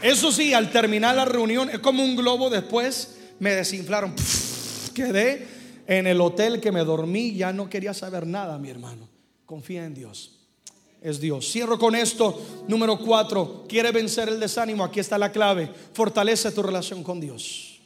Eso 0.00 0.32
sí, 0.32 0.54
al 0.54 0.70
terminar 0.70 1.14
la 1.14 1.26
reunión, 1.26 1.68
es 1.68 1.80
como 1.80 2.02
un 2.02 2.16
globo 2.16 2.48
después, 2.48 3.18
me 3.38 3.50
desinflaron. 3.50 4.14
quedé 4.94 5.46
en 5.86 6.06
el 6.06 6.22
hotel 6.22 6.58
que 6.58 6.72
me 6.72 6.84
dormí, 6.84 7.34
ya 7.34 7.52
no 7.52 7.68
quería 7.68 7.92
saber 7.92 8.26
nada, 8.26 8.56
mi 8.58 8.70
hermano. 8.70 9.10
Confía 9.44 9.84
en 9.84 9.92
Dios. 9.92 10.39
Es 11.02 11.20
Dios. 11.20 11.50
Cierro 11.50 11.78
con 11.78 11.94
esto. 11.94 12.38
Número 12.68 12.98
cuatro, 12.98 13.64
quiere 13.68 13.90
vencer 13.90 14.28
el 14.28 14.38
desánimo. 14.38 14.84
Aquí 14.84 15.00
está 15.00 15.16
la 15.16 15.32
clave. 15.32 15.70
Fortalece 15.92 16.50
tu 16.50 16.62
relación 16.62 17.02
con 17.02 17.20
Dios. 17.20 17.80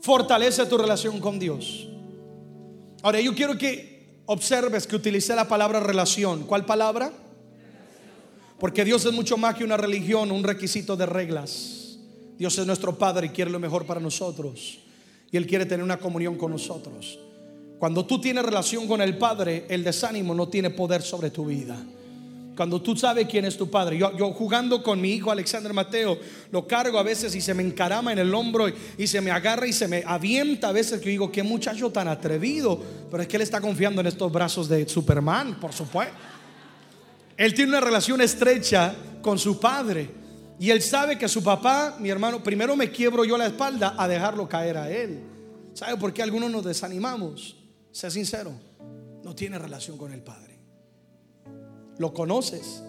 Fortalece 0.00 0.66
tu 0.66 0.78
relación 0.78 1.20
con 1.20 1.38
Dios. 1.38 1.88
Ahora, 3.02 3.20
yo 3.20 3.34
quiero 3.34 3.58
que 3.58 4.20
observes 4.26 4.86
que 4.86 4.96
utilicé 4.96 5.34
la 5.34 5.48
palabra 5.48 5.80
relación. 5.80 6.44
¿Cuál 6.44 6.64
palabra? 6.64 7.12
Porque 8.58 8.84
Dios 8.84 9.04
es 9.04 9.12
mucho 9.12 9.36
más 9.36 9.56
que 9.56 9.64
una 9.64 9.76
religión, 9.76 10.30
un 10.30 10.44
requisito 10.44 10.96
de 10.96 11.06
reglas. 11.06 11.98
Dios 12.38 12.56
es 12.58 12.66
nuestro 12.66 12.96
Padre 12.96 13.26
y 13.26 13.30
quiere 13.30 13.50
lo 13.50 13.58
mejor 13.58 13.84
para 13.84 14.00
nosotros. 14.00 14.78
Y 15.32 15.36
Él 15.36 15.46
quiere 15.46 15.66
tener 15.66 15.82
una 15.82 15.98
comunión 15.98 16.36
con 16.36 16.52
nosotros. 16.52 17.18
Cuando 17.78 18.06
tú 18.06 18.20
tienes 18.20 18.44
relación 18.44 18.86
con 18.86 19.02
el 19.02 19.18
Padre, 19.18 19.66
el 19.68 19.84
desánimo 19.84 20.34
no 20.34 20.48
tiene 20.48 20.70
poder 20.70 21.02
sobre 21.02 21.30
tu 21.30 21.46
vida. 21.46 21.76
Cuando 22.56 22.80
tú 22.80 22.96
sabes 22.96 23.28
quién 23.28 23.44
es 23.44 23.56
tu 23.56 23.70
padre. 23.70 23.98
Yo, 23.98 24.16
yo, 24.16 24.32
jugando 24.32 24.82
con 24.82 24.98
mi 24.98 25.10
hijo 25.10 25.30
Alexander 25.30 25.74
Mateo, 25.74 26.18
lo 26.50 26.66
cargo 26.66 26.98
a 26.98 27.02
veces 27.02 27.34
y 27.34 27.42
se 27.42 27.52
me 27.52 27.62
encarama 27.62 28.12
en 28.12 28.18
el 28.18 28.34
hombro 28.34 28.66
y, 28.96 29.06
se 29.06 29.20
me 29.20 29.30
agarra 29.30 29.66
y 29.66 29.74
se 29.74 29.86
me 29.86 30.02
avienta 30.06 30.68
a 30.68 30.72
veces 30.72 31.00
que 31.00 31.10
digo, 31.10 31.30
qué 31.30 31.42
muchacho 31.42 31.90
tan 31.90 32.08
atrevido. 32.08 32.80
Pero 33.10 33.22
es 33.22 33.28
que 33.28 33.36
él 33.36 33.42
está 33.42 33.60
confiando 33.60 34.00
en 34.00 34.06
estos 34.06 34.32
brazos 34.32 34.68
de 34.68 34.88
Superman, 34.88 35.60
por 35.60 35.74
supuesto. 35.74 36.14
Él 37.36 37.52
tiene 37.52 37.72
una 37.72 37.80
relación 37.80 38.22
estrecha 38.22 38.94
con 39.20 39.38
su 39.38 39.60
padre. 39.60 40.08
Y 40.58 40.70
él 40.70 40.80
sabe 40.80 41.18
que 41.18 41.28
su 41.28 41.42
papá, 41.42 41.96
mi 42.00 42.08
hermano, 42.08 42.42
primero 42.42 42.74
me 42.74 42.90
quiebro 42.90 43.26
yo 43.26 43.36
la 43.36 43.46
espalda 43.46 43.94
a 43.98 44.08
dejarlo 44.08 44.48
caer 44.48 44.78
a 44.78 44.90
él. 44.90 45.20
¿Sabe 45.74 45.98
por 45.98 46.14
qué 46.14 46.22
algunos 46.22 46.50
nos 46.50 46.64
desanimamos? 46.64 47.54
Sé 47.92 48.10
sincero, 48.10 48.52
no 49.22 49.34
tiene 49.34 49.58
relación 49.58 49.98
con 49.98 50.14
el 50.14 50.22
padre. 50.22 50.55
Lo 51.98 52.12
conoces, 52.12 52.82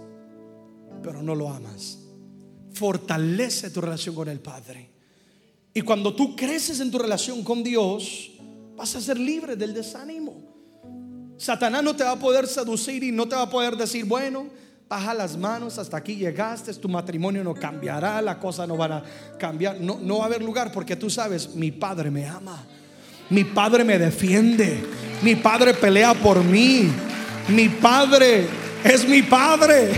pero 1.02 1.22
no 1.22 1.36
lo 1.36 1.50
amas. 1.50 2.00
Fortalece 2.74 3.70
tu 3.70 3.82
relación 3.82 4.14
con 4.16 4.28
el 4.30 4.40
padre. 4.40 4.90
Y 5.74 5.82
cuando 5.82 6.16
tú 6.16 6.36
creces 6.36 6.80
en 6.80 6.92
tu 6.92 6.98
relación 6.98 7.44
con 7.44 7.64
Dios, 7.64 8.32
vas 8.76 8.96
a 8.96 9.02
ser 9.02 9.20
libre 9.20 9.56
del 9.56 9.74
desánimo. 9.74 10.36
Satanás 11.38 11.84
no 11.84 11.96
te 11.96 12.04
va 12.04 12.12
a 12.12 12.20
poder 12.20 12.48
seducir 12.48 13.04
y 13.04 13.12
no 13.12 13.28
te 13.28 13.36
va 13.36 13.44
a 13.44 13.50
poder 13.50 13.78
decir, 13.78 14.06
bueno, 14.06 14.48
baja 14.90 15.14
las 15.14 15.38
manos, 15.38 15.78
hasta 15.78 15.98
aquí 15.98 16.16
llegaste, 16.16 16.74
tu 16.74 16.90
matrimonio 16.90 17.44
no 17.44 17.54
cambiará, 17.54 18.22
la 18.22 18.40
cosa 18.40 18.66
no 18.66 18.78
van 18.78 18.94
a 18.94 19.04
cambiar, 19.38 19.80
no, 19.80 20.00
no 20.02 20.18
va 20.18 20.24
a 20.24 20.28
haber 20.28 20.42
lugar 20.42 20.72
porque 20.72 20.96
tú 20.96 21.10
sabes, 21.10 21.56
mi 21.56 21.72
padre 21.72 22.10
me 22.10 22.26
ama, 22.26 22.64
mi 23.30 23.44
padre 23.44 23.84
me 23.84 24.00
defiende, 24.00 24.84
mi 25.22 25.36
padre 25.36 25.74
pelea 25.74 26.14
por 26.16 26.44
mí, 26.44 26.90
mi 27.50 27.70
padre 27.70 28.48
es 28.88 29.08
mi 29.08 29.22
padre. 29.22 29.92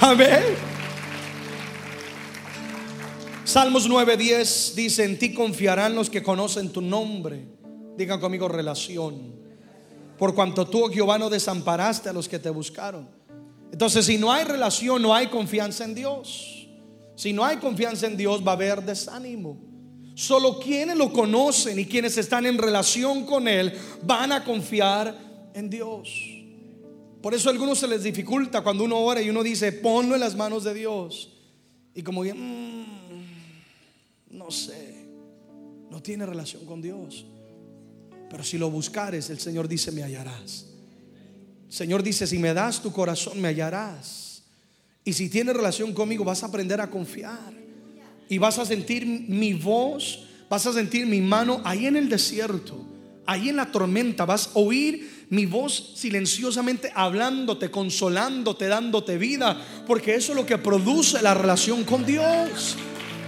Amén. 0.00 0.70
Salmos 3.44 3.88
9:10 3.88 4.74
dice, 4.74 5.04
en 5.04 5.18
ti 5.18 5.34
confiarán 5.34 5.94
los 5.94 6.08
que 6.08 6.22
conocen 6.22 6.70
tu 6.70 6.80
nombre. 6.80 7.44
Digan 7.96 8.20
conmigo 8.20 8.48
relación 8.48 9.40
por 10.20 10.34
cuanto 10.34 10.66
tú, 10.66 10.84
oh 10.84 10.90
Jehová, 10.90 11.16
no 11.16 11.30
desamparaste 11.30 12.10
a 12.10 12.12
los 12.12 12.28
que 12.28 12.38
te 12.38 12.50
buscaron. 12.50 13.08
Entonces, 13.72 14.04
si 14.04 14.18
no 14.18 14.30
hay 14.30 14.44
relación, 14.44 15.00
no 15.00 15.14
hay 15.14 15.28
confianza 15.28 15.82
en 15.84 15.94
Dios. 15.94 16.68
Si 17.16 17.32
no 17.32 17.42
hay 17.42 17.56
confianza 17.56 18.06
en 18.06 18.18
Dios, 18.18 18.46
va 18.46 18.50
a 18.50 18.54
haber 18.54 18.82
desánimo. 18.82 19.56
Solo 20.14 20.60
quienes 20.60 20.98
lo 20.98 21.10
conocen 21.10 21.78
y 21.78 21.86
quienes 21.86 22.18
están 22.18 22.44
en 22.44 22.58
relación 22.58 23.24
con 23.24 23.48
Él 23.48 23.72
van 24.02 24.32
a 24.32 24.44
confiar 24.44 25.16
en 25.54 25.70
Dios. 25.70 26.10
Por 27.22 27.34
eso 27.34 27.48
a 27.48 27.52
algunos 27.52 27.78
se 27.78 27.86
les 27.86 28.02
dificulta 28.02 28.62
cuando 28.62 28.84
uno 28.84 28.98
ora 28.98 29.20
y 29.20 29.28
uno 29.28 29.42
dice, 29.42 29.72
ponlo 29.72 30.14
en 30.14 30.20
las 30.20 30.36
manos 30.36 30.64
de 30.64 30.74
Dios. 30.74 31.30
Y 31.94 32.02
como 32.02 32.22
que, 32.22 32.32
mmm, 32.32 33.24
no 34.30 34.50
sé, 34.50 35.06
no 35.90 36.00
tiene 36.00 36.24
relación 36.24 36.64
con 36.64 36.80
Dios. 36.80 37.26
Pero 38.30 38.44
si 38.44 38.58
lo 38.58 38.70
buscares, 38.70 39.28
el 39.28 39.40
Señor 39.40 39.68
dice, 39.68 39.92
me 39.92 40.02
hallarás. 40.02 40.66
El 41.66 41.72
Señor 41.72 42.02
dice, 42.02 42.26
si 42.26 42.38
me 42.38 42.54
das 42.54 42.80
tu 42.80 42.92
corazón, 42.92 43.40
me 43.40 43.48
hallarás. 43.48 44.42
Y 45.04 45.12
si 45.12 45.28
tienes 45.28 45.54
relación 45.54 45.92
conmigo, 45.92 46.24
vas 46.24 46.42
a 46.42 46.46
aprender 46.46 46.80
a 46.80 46.88
confiar. 46.88 47.52
Y 48.28 48.38
vas 48.38 48.58
a 48.58 48.64
sentir 48.64 49.04
mi 49.04 49.52
voz, 49.54 50.26
vas 50.48 50.64
a 50.66 50.72
sentir 50.72 51.06
mi 51.06 51.20
mano 51.20 51.60
ahí 51.64 51.86
en 51.86 51.96
el 51.96 52.08
desierto, 52.08 52.78
ahí 53.26 53.48
en 53.48 53.56
la 53.56 53.72
tormenta. 53.72 54.24
Vas 54.24 54.50
a 54.54 54.58
oír 54.58 55.19
mi 55.30 55.46
voz 55.46 55.92
silenciosamente 55.94 56.90
hablándote, 56.92 57.70
consolándote, 57.70 58.66
dándote 58.66 59.16
vida. 59.16 59.56
Porque 59.86 60.14
eso 60.16 60.32
es 60.32 60.36
lo 60.36 60.44
que 60.44 60.58
produce 60.58 61.22
la 61.22 61.34
relación 61.34 61.84
con 61.84 62.04
Dios. 62.04 62.76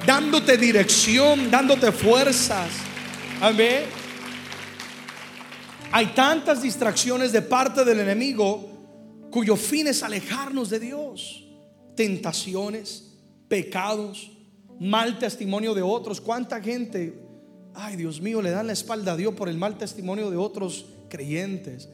Dándote 0.05 0.57
dirección, 0.57 1.51
dándote 1.51 1.93
fuerzas. 1.93 2.69
Amén. 3.41 3.85
Hay 5.93 6.07
tantas 6.07 6.63
distracciones 6.63 7.31
de 7.33 7.43
parte 7.43 7.85
del 7.85 8.01
enemigo 8.01 8.69
cuyo 9.31 9.57
fin 9.57 9.87
es 9.87 10.03
alejarnos 10.03 10.71
de 10.71 10.81
Dios. 10.81 11.45
Tentaciones, 11.95 13.15
pecados, 13.47 14.33
mal 14.81 15.21
testimonio 15.21 15.73
de 15.73 15.83
otros. 15.83 16.21
¿Cuánta 16.21 16.61
gente, 16.61 17.23
ay 17.75 17.95
Dios 17.95 18.21
mío, 18.21 18.43
le 18.43 18.51
dan 18.51 18.67
la 18.67 18.73
espalda 18.73 19.13
a 19.13 19.17
Dios 19.17 19.35
por 19.35 19.49
el 19.49 19.57
mal 19.57 19.79
testimonio 19.79 20.31
de 20.31 20.37
otros 20.37 20.87
creyentes? 21.13 21.91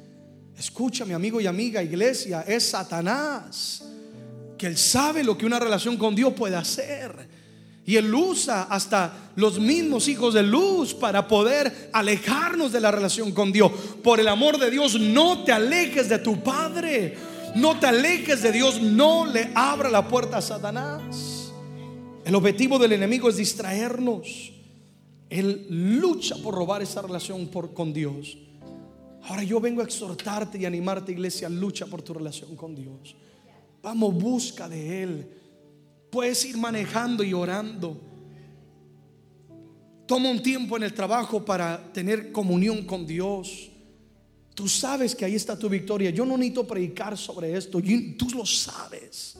Escucha, 0.56 1.04
mi 1.04 1.12
amigo 1.12 1.40
y 1.40 1.48
amiga, 1.48 1.82
iglesia, 1.82 2.44
es 2.46 2.68
Satanás, 2.68 3.82
que 4.56 4.68
él 4.68 4.78
sabe 4.78 5.24
lo 5.24 5.36
que 5.36 5.44
una 5.44 5.58
relación 5.58 5.96
con 5.96 6.14
Dios 6.14 6.34
puede 6.34 6.54
hacer. 6.54 7.28
Y 7.84 7.96
Él 7.96 8.14
usa 8.14 8.64
hasta 8.64 9.30
los 9.34 9.58
mismos 9.58 10.08
hijos 10.08 10.34
de 10.34 10.42
luz 10.42 10.92
para 10.92 11.26
poder 11.26 11.88
alejarnos 11.94 12.70
de 12.70 12.82
la 12.82 12.90
relación 12.90 13.32
con 13.32 13.50
Dios. 13.50 13.72
Por 14.04 14.20
el 14.20 14.28
amor 14.28 14.58
de 14.58 14.70
Dios, 14.70 15.00
no 15.00 15.42
te 15.42 15.52
alejes 15.52 16.06
de 16.10 16.18
tu 16.18 16.42
Padre. 16.42 17.16
No 17.54 17.80
te 17.80 17.86
alejes 17.86 18.42
de 18.42 18.52
Dios. 18.52 18.82
No 18.82 19.24
le 19.24 19.52
abra 19.54 19.88
la 19.88 20.06
puerta 20.06 20.36
a 20.36 20.42
Satanás. 20.42 21.50
El 22.26 22.34
objetivo 22.34 22.78
del 22.78 22.92
enemigo 22.92 23.30
es 23.30 23.38
distraernos. 23.38 24.52
Él 25.30 25.66
lucha 25.70 26.36
por 26.42 26.54
robar 26.54 26.82
esa 26.82 27.00
relación 27.00 27.46
con 27.46 27.94
Dios. 27.94 28.36
Ahora 29.24 29.42
yo 29.42 29.60
vengo 29.60 29.80
a 29.80 29.84
exhortarte 29.84 30.58
y 30.58 30.64
animarte, 30.64 31.12
iglesia, 31.12 31.48
lucha 31.48 31.86
por 31.86 32.02
tu 32.02 32.14
relación 32.14 32.56
con 32.56 32.74
Dios. 32.74 33.16
Vamos, 33.82 34.14
busca 34.14 34.68
de 34.68 35.02
Él. 35.02 35.28
Puedes 36.10 36.44
ir 36.44 36.56
manejando 36.56 37.22
y 37.22 37.32
orando. 37.32 38.00
Toma 40.06 40.30
un 40.30 40.42
tiempo 40.42 40.76
en 40.76 40.84
el 40.84 40.94
trabajo 40.94 41.44
para 41.44 41.92
tener 41.92 42.32
comunión 42.32 42.84
con 42.84 43.06
Dios. 43.06 43.70
Tú 44.54 44.66
sabes 44.66 45.14
que 45.14 45.24
ahí 45.24 45.34
está 45.34 45.58
tu 45.58 45.68
victoria. 45.68 46.10
Yo 46.10 46.24
no 46.24 46.36
necesito 46.36 46.66
predicar 46.66 47.16
sobre 47.16 47.56
esto. 47.56 47.80
Tú 48.16 48.30
lo 48.34 48.46
sabes. 48.46 49.36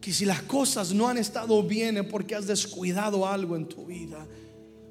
Que 0.00 0.12
si 0.12 0.24
las 0.24 0.42
cosas 0.42 0.94
no 0.94 1.08
han 1.08 1.18
estado 1.18 1.62
bien 1.62 1.98
es 1.98 2.06
porque 2.06 2.34
has 2.34 2.46
descuidado 2.46 3.26
algo 3.26 3.56
en 3.56 3.66
tu 3.66 3.84
vida. 3.84 4.26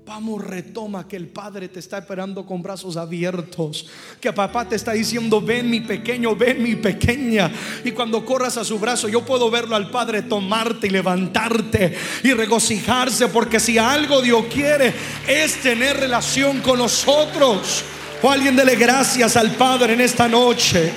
Vamos, 0.10 0.44
retoma 0.44 1.08
que 1.08 1.16
el 1.16 1.28
Padre 1.28 1.70
te 1.70 1.80
está 1.80 2.00
esperando 2.00 2.44
con 2.44 2.64
brazos 2.64 2.98
abiertos. 2.98 3.86
Que 4.20 4.34
papá 4.34 4.68
te 4.68 4.76
está 4.76 4.94
diciendo, 4.94 5.40
ven 5.40 5.70
mi 5.70 5.82
pequeño, 5.82 6.36
ven 6.36 6.64
mi 6.64 6.76
pequeña. 6.76 7.52
Y 7.84 7.92
cuando 7.92 8.26
corras 8.26 8.58
a 8.58 8.66
su 8.66 8.80
brazo, 8.80 9.08
yo 9.08 9.24
puedo 9.24 9.52
verlo 9.52 9.76
al 9.76 9.92
Padre 9.92 10.24
tomarte 10.24 10.88
y 10.88 10.90
levantarte 10.90 11.96
y 12.24 12.34
regocijarse. 12.34 13.28
Porque 13.28 13.60
si 13.60 13.78
algo 13.78 14.20
Dios 14.24 14.46
quiere 14.52 14.96
es 15.28 15.62
tener 15.62 15.98
relación 15.98 16.62
con 16.62 16.80
nosotros. 16.80 17.84
O 18.24 18.32
alguien 18.32 18.56
dele 18.56 18.78
gracias 18.78 19.38
al 19.38 19.52
Padre 19.52 19.94
en 19.94 20.02
esta 20.02 20.28
noche. 20.28 20.92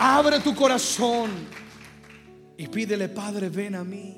Abre 0.00 0.40
tu 0.40 0.52
corazón 0.52 1.30
y 2.56 2.66
pídele, 2.66 3.08
Padre, 3.08 3.50
ven 3.50 3.76
a 3.76 3.84
mí. 3.84 4.17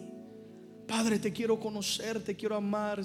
Padre, 0.91 1.21
te 1.21 1.33
quiero 1.33 1.61
conocer, 1.61 2.21
te 2.21 2.35
quiero 2.35 2.57
amar. 2.57 3.01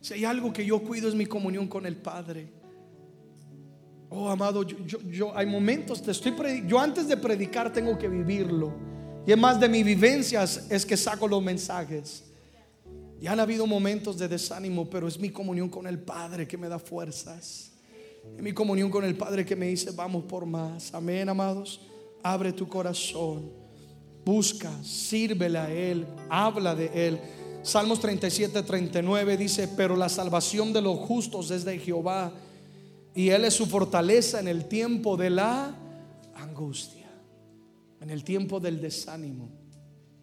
Si 0.00 0.12
hay 0.12 0.24
algo 0.24 0.52
que 0.52 0.66
yo 0.66 0.82
cuido 0.82 1.08
es 1.08 1.14
mi 1.14 1.24
comunión 1.24 1.68
con 1.68 1.86
el 1.86 1.96
Padre. 1.96 2.48
Oh, 4.10 4.28
amado, 4.28 4.64
yo, 4.64 5.36
hay 5.36 5.46
momentos, 5.46 6.02
te 6.02 6.10
estoy 6.10 6.34
yo 6.66 6.80
antes 6.80 7.06
de 7.06 7.16
predicar 7.16 7.72
tengo 7.72 7.96
que 7.96 8.08
vivirlo. 8.08 8.74
Y 9.24 9.30
es 9.30 9.38
más 9.38 9.60
de 9.60 9.68
mis 9.68 9.84
vivencias 9.84 10.66
es 10.68 10.84
que 10.84 10.96
saco 10.96 11.28
los 11.28 11.40
mensajes. 11.40 12.24
Y 13.20 13.28
han 13.28 13.38
habido 13.38 13.68
momentos 13.68 14.18
de 14.18 14.26
desánimo, 14.26 14.90
pero 14.90 15.06
es 15.06 15.16
mi 15.16 15.30
comunión 15.30 15.68
con 15.68 15.86
el 15.86 16.00
Padre 16.00 16.48
que 16.48 16.58
me 16.58 16.68
da 16.68 16.80
fuerzas. 16.80 17.70
Es 18.36 18.42
mi 18.42 18.52
comunión 18.52 18.90
con 18.90 19.04
el 19.04 19.16
Padre 19.16 19.44
que 19.44 19.54
me 19.54 19.68
dice, 19.68 19.92
vamos 19.92 20.24
por 20.24 20.44
más. 20.44 20.92
Amén, 20.92 21.28
amados. 21.28 21.80
Abre 22.20 22.52
tu 22.52 22.66
corazón 22.66 23.67
busca, 24.28 24.70
sírvele 24.84 25.58
a 25.58 25.72
Él, 25.72 26.06
habla 26.28 26.74
de 26.74 27.08
Él. 27.08 27.18
Salmos 27.62 27.98
37, 27.98 28.62
39 28.62 29.38
dice, 29.38 29.68
pero 29.68 29.96
la 29.96 30.10
salvación 30.10 30.70
de 30.74 30.82
los 30.82 30.98
justos 30.98 31.50
es 31.50 31.64
de 31.64 31.78
Jehová 31.78 32.30
y 33.14 33.30
Él 33.30 33.46
es 33.46 33.54
su 33.54 33.64
fortaleza 33.64 34.38
en 34.38 34.46
el 34.46 34.66
tiempo 34.66 35.16
de 35.16 35.30
la 35.30 35.74
angustia, 36.34 37.10
en 38.02 38.10
el 38.10 38.22
tiempo 38.22 38.60
del 38.60 38.82
desánimo, 38.82 39.48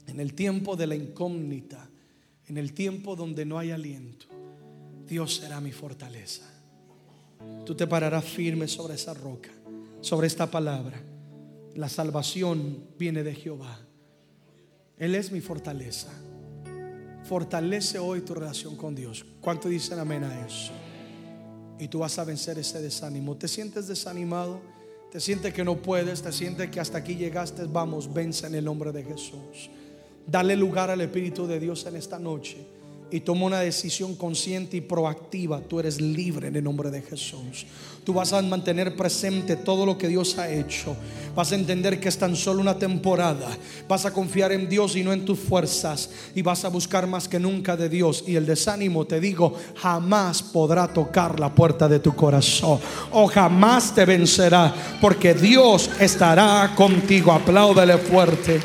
en 0.06 0.20
el 0.20 0.36
tiempo 0.36 0.76
de 0.76 0.86
la 0.86 0.96
incógnita, 0.96 1.90
en 2.46 2.60
el 2.60 2.74
tiempo 2.74 3.16
donde 3.16 3.44
no 3.44 3.58
hay 3.58 3.72
aliento. 3.72 4.28
Dios 5.08 5.38
será 5.38 5.60
mi 5.60 5.72
fortaleza. 5.72 6.44
Tú 7.66 7.74
te 7.74 7.88
pararás 7.88 8.24
firme 8.24 8.68
sobre 8.68 8.94
esa 8.94 9.16
roca, 9.16 9.50
sobre 10.02 10.28
esta 10.28 10.46
palabra. 10.46 11.02
La 11.74 11.90
salvación 11.90 12.86
viene 13.00 13.24
de 13.24 13.34
Jehová. 13.34 13.85
Él 14.98 15.16
es 15.16 15.32
mi 15.32 15.42
fortaleza. 15.42 16.10
Fortalece 17.24 18.00
hoy 18.00 18.22
tu 18.22 18.34
relación 18.34 18.76
con 18.76 18.96
Dios. 18.96 19.26
¿Cuánto 19.42 19.68
dicen 19.68 20.00
amén 20.00 20.24
a 20.24 20.46
eso? 20.46 20.72
Y 21.80 21.88
tú 21.88 22.00
vas 22.00 22.18
a 22.20 22.24
vencer 22.24 22.58
ese 22.60 22.82
desánimo. 22.82 23.36
¿Te 23.36 23.48
sientes 23.48 23.88
desanimado? 23.88 24.62
¿Te 25.12 25.20
sientes 25.20 25.54
que 25.54 25.64
no 25.64 25.78
puedes? 25.78 26.22
¿Te 26.22 26.32
sientes 26.32 26.70
que 26.70 26.80
hasta 26.80 27.00
aquí 27.00 27.16
llegaste? 27.16 27.66
Vamos, 27.66 28.14
vence 28.14 28.48
en 28.48 28.56
el 28.56 28.66
nombre 28.66 28.92
de 28.92 29.04
Jesús. 29.04 29.70
Dale 30.28 30.56
lugar 30.56 30.90
al 30.90 31.02
Espíritu 31.02 31.46
de 31.46 31.60
Dios 31.60 31.86
en 31.86 31.96
esta 31.96 32.20
noche 32.20 32.75
y 33.12 33.20
toma 33.22 33.46
una 33.46 33.60
decisión 33.60 34.16
consciente 34.16 34.78
y 34.78 34.82
proactiva, 34.82 35.62
tú 35.62 35.80
eres 35.80 36.02
libre 36.02 36.48
en 36.48 36.56
el 36.56 36.64
nombre 36.64 36.92
de 36.92 37.02
Jesús. 37.02 37.66
Tú 38.06 38.14
vas 38.14 38.34
a 38.34 38.42
mantener 38.44 38.96
presente 38.96 39.56
todo 39.56 39.84
lo 39.84 39.98
que 39.98 40.08
Dios 40.08 40.38
ha 40.38 40.48
hecho. 40.48 40.96
Vas 41.36 41.52
a 41.52 41.56
entender 41.56 42.00
que 42.00 42.08
es 42.08 42.18
tan 42.20 42.36
solo 42.36 42.62
una 42.62 42.78
temporada. 42.78 43.48
Vas 43.88 44.06
a 44.06 44.14
confiar 44.14 44.52
en 44.52 44.70
Dios 44.70 44.96
y 44.96 45.04
no 45.04 45.12
en 45.12 45.26
tus 45.26 45.40
fuerzas. 45.40 46.12
Y 46.36 46.44
vas 46.44 46.64
a 46.66 46.70
buscar 46.70 47.08
más 47.08 47.28
que 47.28 47.40
nunca 47.40 47.76
de 47.76 47.90
Dios. 47.90 48.24
Y 48.28 48.36
el 48.36 48.46
desánimo, 48.46 49.06
te 49.06 49.20
digo, 49.20 49.56
jamás 49.78 50.44
podrá 50.44 50.88
tocar 50.88 51.40
la 51.40 51.54
puerta 51.54 51.88
de 51.88 51.98
tu 51.98 52.16
corazón. 52.16 52.80
O 53.12 53.26
jamás 53.26 53.96
te 53.96 54.06
vencerá. 54.06 54.72
Porque 55.02 55.34
Dios 55.34 55.90
estará 56.00 56.74
contigo. 56.76 57.32
Apláudale 57.32 57.98
fuerte. 57.98 58.62